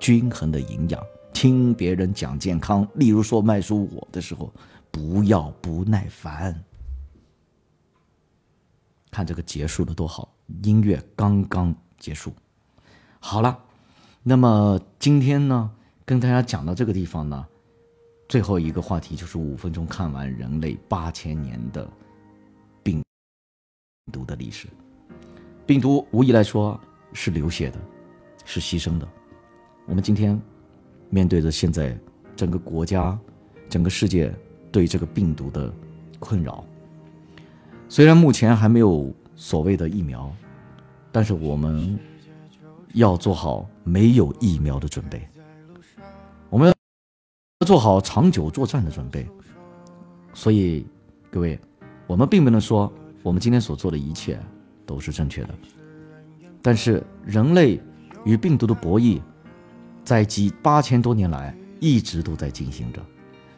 [0.00, 1.00] 均衡的营养。
[1.32, 4.52] 听别人讲健康，例如说卖书我的时候，
[4.90, 6.64] 不要不耐烦。
[9.12, 10.34] 看这个结束的多好，
[10.64, 12.34] 音乐刚刚结束。
[13.20, 13.56] 好了，
[14.24, 15.70] 那么今天呢，
[16.04, 17.46] 跟大家讲到这个地方呢，
[18.28, 21.88] 最后一个话题就是五分钟看完人类八千年的
[24.10, 24.66] 毒的历史。
[25.66, 26.80] 病毒无疑来说
[27.12, 27.78] 是流血的，
[28.44, 29.06] 是牺牲的。
[29.86, 30.40] 我们今天。
[31.14, 31.94] 面对着现在
[32.34, 33.18] 整个国家、
[33.68, 34.34] 整个世界
[34.70, 35.70] 对这个病毒的
[36.18, 36.64] 困扰，
[37.86, 40.32] 虽然目前还没有所谓的疫苗，
[41.12, 41.98] 但是我们
[42.94, 45.28] 要做好没有疫苗的准备，
[46.48, 49.28] 我们要做好长久作战的准备。
[50.32, 50.86] 所以，
[51.30, 51.60] 各位，
[52.06, 52.90] 我们并不能说
[53.22, 54.38] 我们今天所做的一切
[54.84, 55.54] 都是正确的，
[56.60, 57.80] 但是人类
[58.24, 59.20] 与病毒的博弈。
[60.04, 63.00] 在几八千多年来，一直都在进行着。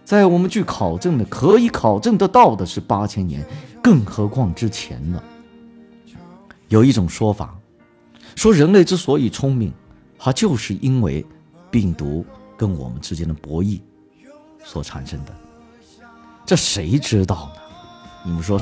[0.04, 3.42] 在我们据考证的，可以考证得到的是八千年，
[3.82, 5.22] 更何况之前呢？
[6.68, 7.58] 有一种说法，
[8.36, 9.72] 说人类之所以聪明，
[10.18, 11.24] 它就是因为
[11.70, 12.22] 病毒
[12.58, 13.80] 跟我们之间的博弈
[14.62, 15.34] 所产生的。
[16.44, 17.60] 这谁知道呢？
[18.26, 18.60] 你们说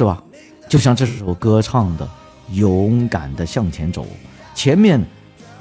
[0.00, 0.22] 是吧？
[0.66, 2.08] 就像这首歌唱的
[2.52, 4.06] ：“勇敢的向前走，
[4.54, 4.98] 前面。”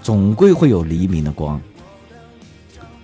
[0.01, 1.59] 总归会有黎明的光，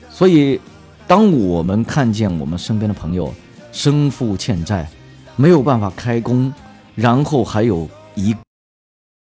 [0.09, 0.59] 所以，
[1.05, 3.33] 当我们看见我们身边的朋友
[3.73, 4.89] 身负欠债，
[5.35, 6.51] 没有办法开工，
[6.95, 8.33] 然后还有一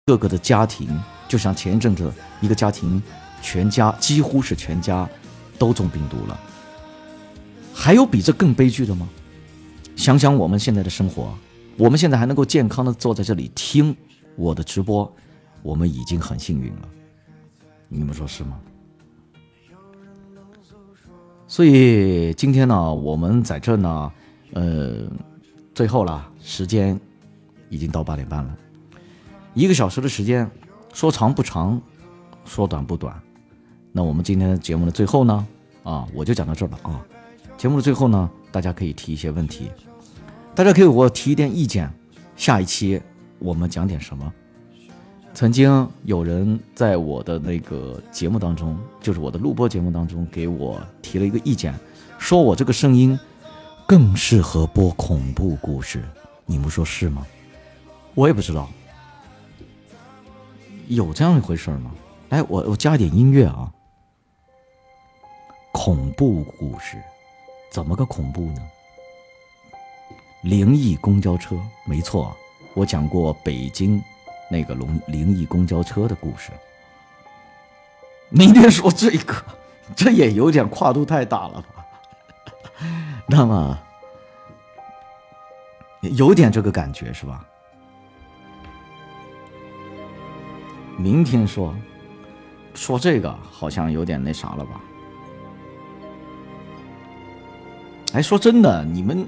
[0.05, 0.87] 个个的家庭，
[1.27, 2.13] 就像前一阵子
[2.43, 3.03] 一个家庭，
[3.41, 5.09] 全家几乎是全家
[5.59, 6.39] 都中病毒了，
[7.73, 9.09] 还有比这更悲剧的吗？
[9.97, 11.33] 想想我们现在的生活，
[11.79, 13.97] 我们现在还能够健康的坐在这里听
[14.37, 15.11] 我的直播，
[15.63, 16.89] 我们已经很幸运了。
[17.89, 18.61] 你们说是吗？
[21.47, 24.13] 所以今天呢，我们在这呢，
[24.53, 25.07] 呃，
[25.75, 26.99] 最后了，时间
[27.69, 28.57] 已经到八点半了，
[29.53, 30.51] 一个小时的时间，
[30.95, 31.79] 说长不长，
[32.47, 33.21] 说短不短。
[33.93, 35.47] 那我们今天的节目的最后呢，
[35.83, 37.05] 啊，我就讲到这儿了啊。
[37.59, 39.71] 节目的最后呢，大家可以提一些问题，
[40.55, 41.91] 大家可以给我提一点意见，
[42.37, 43.01] 下一期
[43.39, 44.33] 我们讲点什么？
[45.33, 51.75] 曾经有人在我的那个节目当中，就是我的录播节目当中，给我提了一个意见，
[52.19, 53.19] 说我这个声音
[53.87, 56.05] 更适合播恐怖故事。
[56.45, 57.27] 你们说是吗？
[58.15, 58.69] 我也不知道，
[60.89, 61.93] 有这样一回事吗？
[62.29, 63.73] 来，我我加一点音乐啊。
[65.73, 66.99] 恐怖故事，
[67.73, 68.61] 怎么个恐怖呢？
[70.43, 72.37] 灵异公交车，没错，
[72.75, 74.03] 我讲过北京。
[74.51, 76.51] 那个龙灵异公交车的故事，
[78.29, 79.35] 明天说这个，
[79.97, 81.87] 这也有点跨度太大了吧？
[83.27, 83.79] 那么
[86.03, 87.43] 有点这个感觉是吧？
[90.99, 91.75] 明天说
[92.75, 94.81] 说这个好像有点那啥了吧？
[98.13, 99.27] 哎，说真的，你们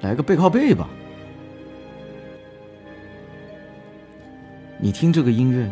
[0.00, 0.88] 来个背靠背吧。
[4.80, 5.68] 你听这个音乐，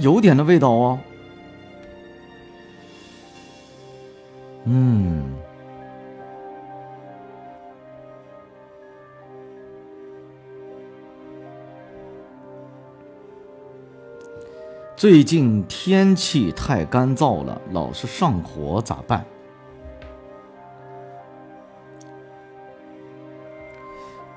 [0.00, 0.98] 有点的味道哦。
[4.64, 5.24] 嗯，
[14.96, 19.24] 最近天气太干燥了，老是上火，咋办？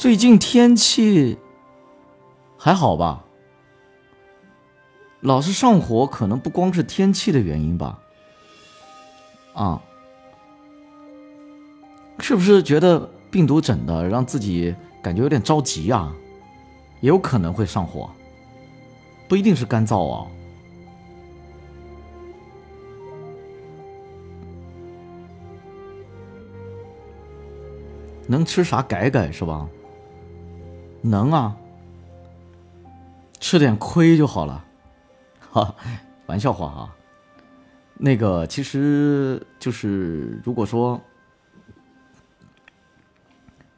[0.02, 1.38] 最近天气
[2.58, 3.24] 还好吧？
[5.20, 8.00] 老是上火，可能不光是天气的原因吧？
[9.54, 9.80] 啊，
[12.18, 16.12] 是不是觉得病毒整的让自己感觉有点着急啊？
[17.00, 18.10] 也有可能会上火，
[19.28, 20.26] 不一定是干燥啊。
[28.26, 29.70] 能吃啥改改是吧？
[31.02, 31.58] 能啊，
[33.40, 34.66] 吃点亏就好了。
[35.52, 35.76] 哈，
[36.28, 36.96] 玩笑话啊。
[38.04, 41.00] 那个其实就是，如果说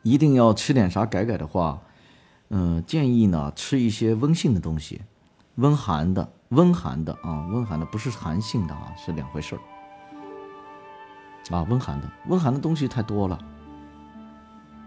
[0.02, 1.82] 一定要吃点啥改改的话，
[2.50, 5.02] 嗯，建议呢吃一些温性的东西，
[5.56, 9.60] 温寒的，温寒的啊，温寒的不是寒性的啊，是两回事儿。
[11.54, 13.38] 啊，温寒的，温寒的东西太多了。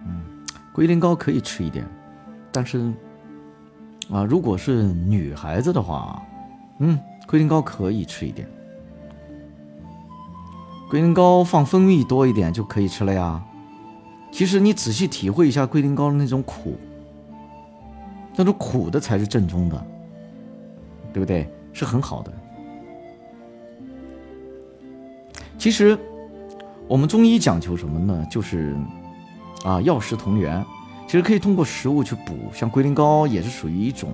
[0.06, 1.86] 嗯，龟苓膏可以吃一点，
[2.56, 2.90] 但是
[4.10, 6.22] 啊，如果是女孩子的话。
[6.78, 8.46] 嗯，龟苓膏可以吃一点，
[10.90, 13.42] 龟苓膏放蜂蜜多一点就可以吃了呀。
[14.30, 16.76] 其实你仔细体会一下龟苓膏的那种苦，
[18.36, 19.86] 那种苦的才是正宗的，
[21.14, 21.48] 对不对？
[21.72, 22.32] 是很好的。
[25.56, 25.98] 其实
[26.86, 28.26] 我们中医讲究什么呢？
[28.30, 28.76] 就是
[29.64, 30.62] 啊，药食同源。
[31.06, 34.10] 其实可以通过食物去补，像龟苓膏也是属于一种。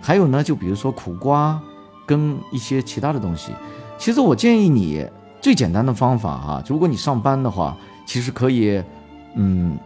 [0.00, 1.60] 还有呢，就比如说苦瓜。
[2.04, 3.52] 跟一些其他的东西，
[3.96, 5.08] 其实我建议你
[5.40, 8.82] 最简单的方法哈，如果你上班的话，其实可以，
[9.36, 9.78] 嗯，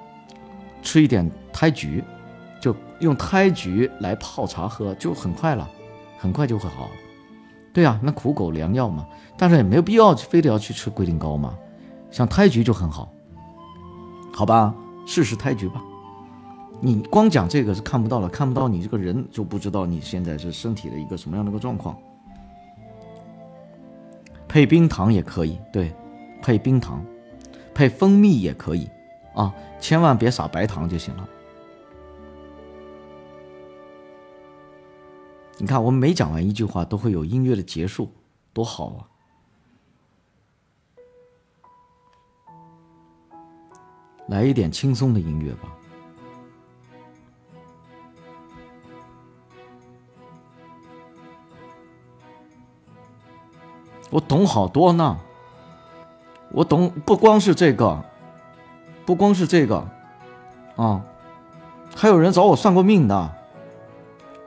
[0.82, 2.02] 吃一点胎菊，
[2.58, 5.68] 就用胎菊来泡茶喝，就很快了，
[6.18, 6.88] 很快就会好。
[7.74, 9.06] 对呀，那苦狗良药嘛，
[9.36, 11.54] 但是也没有必要非得要去吃龟苓膏嘛，
[12.10, 13.12] 像胎菊就很好，
[14.32, 14.74] 好吧，
[15.06, 15.82] 试试胎菊吧。
[16.80, 21.96] 你光讲这个是看不到了，看不到你这个人就不知道你现在是身体的一个什么样的一个状况。
[24.46, 25.92] 配冰糖也可以，对，
[26.42, 27.04] 配冰糖，
[27.74, 28.88] 配蜂蜜也可以，
[29.34, 31.28] 啊，千万别撒白糖就行了。
[35.58, 38.10] 你看，我们每讲完一句话都会有音乐的结束，
[38.52, 39.08] 多好啊！
[44.28, 45.74] 来一点轻松的音乐吧。
[54.10, 55.18] 我懂好多呢，
[56.50, 58.02] 我懂不光是这个，
[59.04, 59.84] 不光是这个，
[60.76, 61.02] 啊，
[61.94, 63.30] 还有人找我算过命的，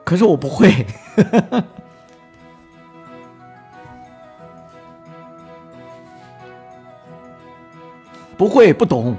[0.03, 0.85] 可是我不会，
[8.37, 9.15] 不会不懂，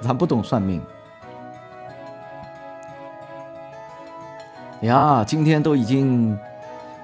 [0.00, 0.82] 咱不懂算命。
[4.80, 6.36] 呀，今天都已经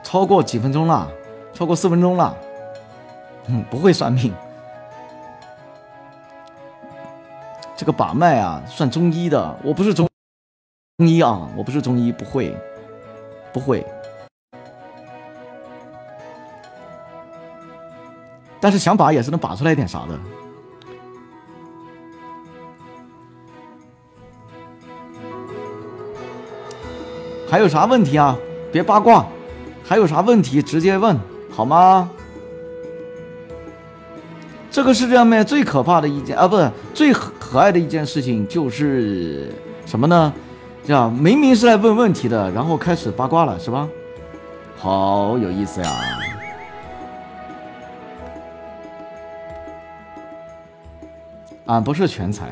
[0.03, 1.09] 超过几分钟了。
[1.61, 2.35] 超过四分钟了，
[3.49, 4.33] 嗯，不会算命。
[7.77, 10.09] 这个把脉啊，算中医的，我不是中
[10.97, 12.57] 中医啊，我不是中医，不会，
[13.53, 13.87] 不会。
[18.59, 20.19] 但是想把也是能把出来点啥的。
[27.51, 28.35] 还有啥问题啊？
[28.73, 29.27] 别八卦，
[29.85, 31.15] 还有啥问题直接问
[31.61, 32.09] 好吗？
[34.71, 39.53] 这个世界上面最可怕的一件啊，不是最可爱的一件事情就是
[39.85, 40.33] 什么呢？
[40.85, 43.87] 叫明明是来问问题的，然后开始八卦了，是吧？
[44.79, 45.91] 好有意思呀！
[51.67, 52.47] 俺不是全才。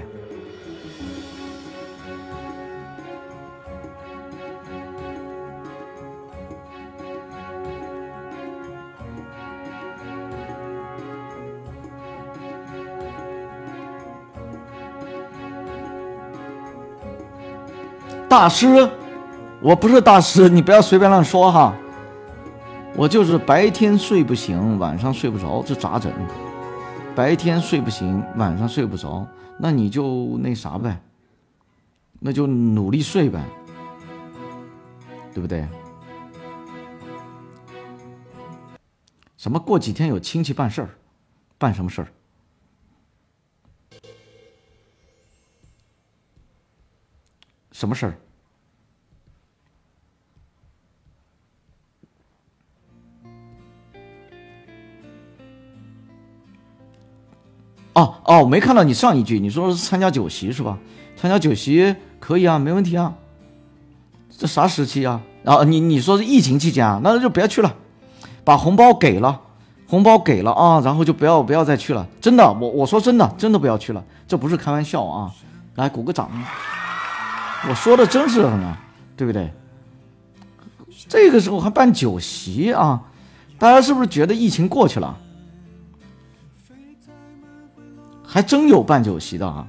[18.28, 18.66] 大师，
[19.62, 21.74] 我不是大师，你不要随便乱说哈。
[22.94, 26.12] 我就是白天睡不醒，晚上睡不着，这咋整？
[27.14, 29.26] 白天睡不醒，晚上睡不着，
[29.58, 31.00] 那你就那啥呗，
[32.20, 33.40] 那就努力睡呗，
[35.32, 35.66] 对不对？
[39.38, 40.90] 什么过几天有亲戚办事儿，
[41.56, 42.08] 办什么事儿？
[47.78, 48.18] 什么事儿？
[57.94, 60.76] 哦哦，没看到你上一句，你说是参加酒席是吧？
[61.16, 63.14] 参加酒席可以啊，没问题啊。
[64.28, 65.22] 这啥时期啊？
[65.44, 67.00] 啊，你你说是疫情期间啊？
[67.04, 67.76] 那就别去了，
[68.42, 69.40] 把红包给了，
[69.86, 72.04] 红包给了啊，然后就不要不要再去了。
[72.20, 75.32] 真的，我我说真的，真的不要去了，这不是开玩笑啊！
[75.76, 76.28] 来鼓个掌。
[77.66, 78.76] 我说的真是呢，
[79.16, 79.50] 对不对？
[81.08, 83.02] 这个时候还办酒席啊？
[83.58, 85.18] 大家是不是觉得疫情过去了？
[88.24, 89.66] 还真有办酒席的啊！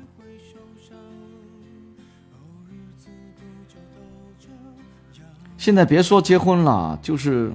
[5.57, 7.51] 现在别说结婚了，就是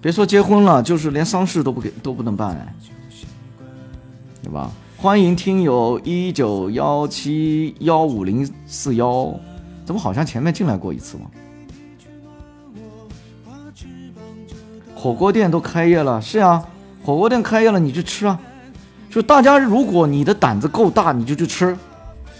[0.00, 2.74] 别说结婚了，就是连丧事都不给都不能办，
[4.42, 4.70] 对吧？
[4.98, 9.38] 欢迎听友一九幺七幺五零四幺，
[9.84, 11.26] 怎么好像前面进来过一次吗？
[14.94, 16.64] 火锅店都开业了，是呀，
[17.04, 18.40] 火锅店开业了，你去吃啊。
[19.10, 21.76] 就大家，如果你的胆子够大，你就去吃，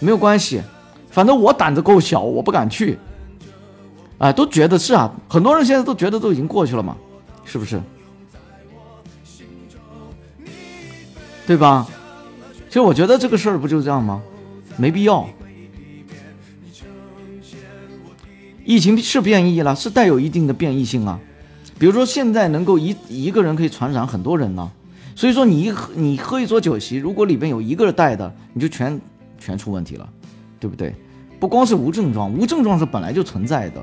[0.00, 0.62] 没有关系。
[1.10, 2.98] 反正我胆子够小，我不敢去。
[4.16, 6.96] 哎，都觉得是啊，很多人现在都觉得都已经过去了嘛，
[7.44, 7.78] 是不是？
[11.46, 11.86] 对吧？
[12.76, 14.22] 其实我觉得这个事儿不就这样吗？
[14.76, 15.26] 没必要。
[18.66, 21.18] 疫情是变异了，是带有一定的变异性啊。
[21.78, 24.70] 比如说现在能够一一个人可以传染很多人呢。
[25.14, 29.00] 所以说，你一喝你喝一桌酒席，如果里边有一个带的，你就全
[29.38, 30.06] 全出问题了，
[30.60, 30.94] 对不对？
[31.40, 33.82] 不光是无症状，无症状是本来就存在的，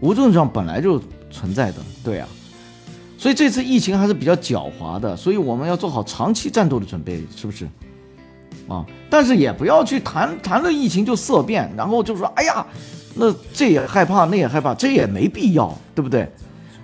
[0.00, 1.00] 无症状本来就
[1.30, 2.26] 存在的，对啊。
[3.16, 7.68] 所以这次疫情还是比较狡猾的，所以我们要做好长期战斗的准备，是不是？
[8.68, 12.64] 啊，但是也不要去谈谈论疫情就色变，然后就说，哎呀，
[13.14, 16.28] 那这也害怕，那也害怕，这也没必要，对不对？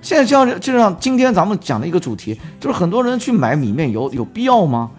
[0.02, 4.90] 现在像就像今天咱们讲的一个主题，就是很多人去买米面油，有必要吗？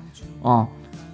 [0.43, 0.67] 啊，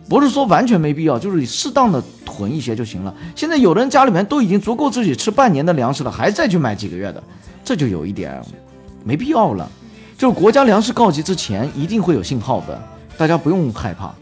[0.10, 3.14] 不是说完全没必要，就是适当的囤一些就行了。
[3.36, 7.24] 现在有的人家里面都已经足够自己吃半年的粮食了，还再去买几个月的，
[7.64, 8.42] 这就有一点
[9.04, 9.70] 没必要了。
[10.18, 12.82] 就是国家粮食告急之前，一定会有信号的，
[13.18, 14.14] 大家不用害怕。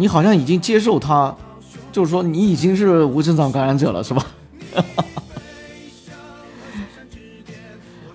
[0.00, 1.36] 你好像已经接受他，
[1.92, 4.24] 就是说你已经是无症状感染者了，是吧？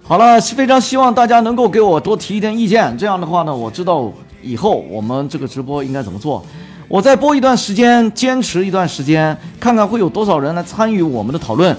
[0.02, 2.98] 好了，非常希望大家能够给我多提一点意见。
[2.98, 6.44] 这样的话呢，我知道以后我们这个直播应该怎么做。
[6.88, 11.78] 我再播一段时间，坚持一段时间，看看会有多少人来参与我们的讨论。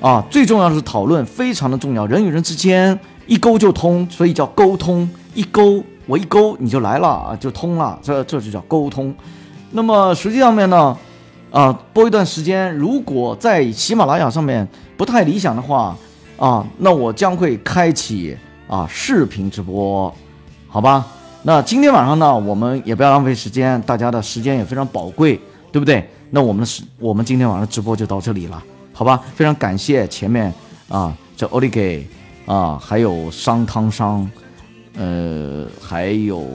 [0.00, 2.06] 啊，最重要的是讨论，非常的重要。
[2.06, 5.06] 人与人之间一沟就通，所以叫沟通。
[5.34, 7.98] 一沟，我一沟你就来了啊，就通了。
[8.02, 9.14] 这这就叫沟通。
[9.74, 10.96] 那么实际上面呢？
[11.50, 12.74] 啊，播一段时间。
[12.76, 14.66] 如果在喜马拉雅上面
[14.96, 15.96] 不太理想的话，
[16.38, 18.36] 啊，那我将会开启
[18.68, 20.14] 啊视频直播，
[20.68, 21.06] 好吧？
[21.42, 25.40] 那今天晚上呢，我们也不要浪费时间，大家的时间也非常宝贵，
[25.72, 26.06] 对不对？
[26.30, 28.62] 那我们的时，我们今天晚上直播就到这里了，
[28.92, 29.22] 好吧？
[29.34, 30.52] 非常感谢前面
[30.88, 32.06] 啊，这奥利给
[32.46, 34.30] 啊，还有商汤商，
[34.96, 36.46] 呃，还有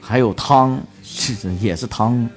[0.00, 2.28] 还有汤，是也是汤，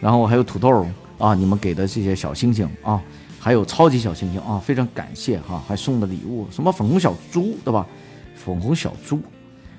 [0.00, 0.86] 然后还有土豆。
[1.18, 2.98] 啊，你们给的这些小星星啊，
[3.38, 7.86] 还有超级小星星啊，非常感谢哈，还送的礼物什么粉红小猪对吧？
[8.34, 9.20] 粉红小猪，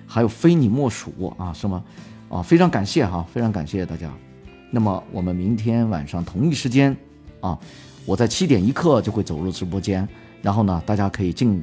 [0.05, 1.83] 还有非你莫属啊什么
[2.29, 4.07] 啊，非常感谢哈，非常感谢大家。
[4.69, 6.95] 那么我们明天晚上同一时间
[7.39, 7.57] 啊，
[8.05, 10.07] 我在七点一刻就会走入直播间，
[10.43, 11.59] 然后呢，大家可以尽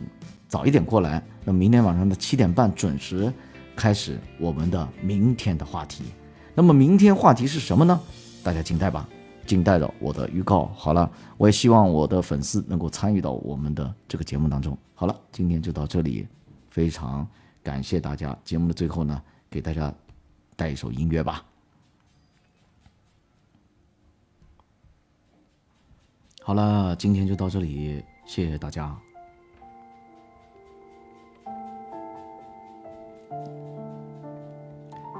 [0.49, 1.23] 早一点过来。
[1.45, 3.33] 那明天晚上的七点半准时
[3.77, 6.03] 开始我们的明天的话题。
[6.53, 8.01] 那么明天话题是什么呢？
[8.49, 9.07] 大家静待吧，
[9.47, 10.71] 静待着我的预告。
[10.75, 14.75] 好了，我也希望我的粉丝能够参与到我们的这个节目当中。
[14.95, 16.27] 好了，今天就到这里，
[16.71, 17.29] 非常
[17.63, 18.35] 感谢大家。
[18.45, 19.93] 节目的最后呢，给大家
[20.57, 21.45] 带一首音乐吧。
[26.41, 28.97] 好了，今天就到这里，谢谢大家。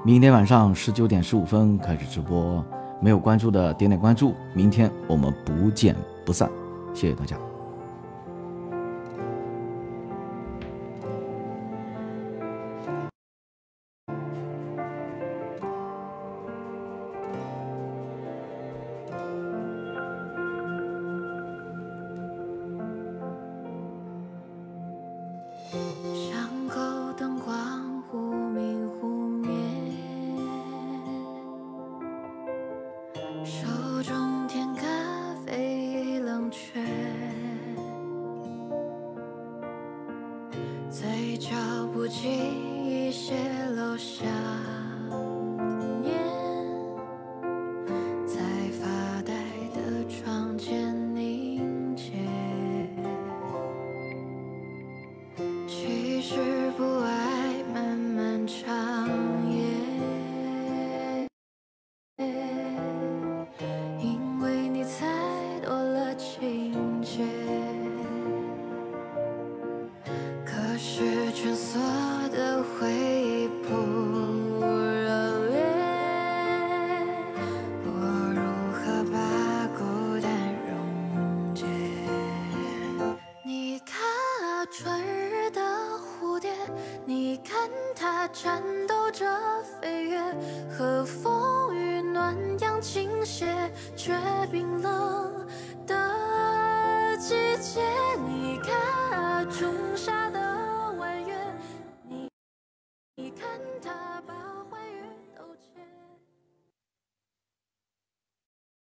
[0.03, 2.65] 明天晚上十九点十五分开始直播，
[3.01, 5.95] 没有关注的点点关注，明天我们不见
[6.25, 6.51] 不散，
[6.95, 7.48] 谢谢大家。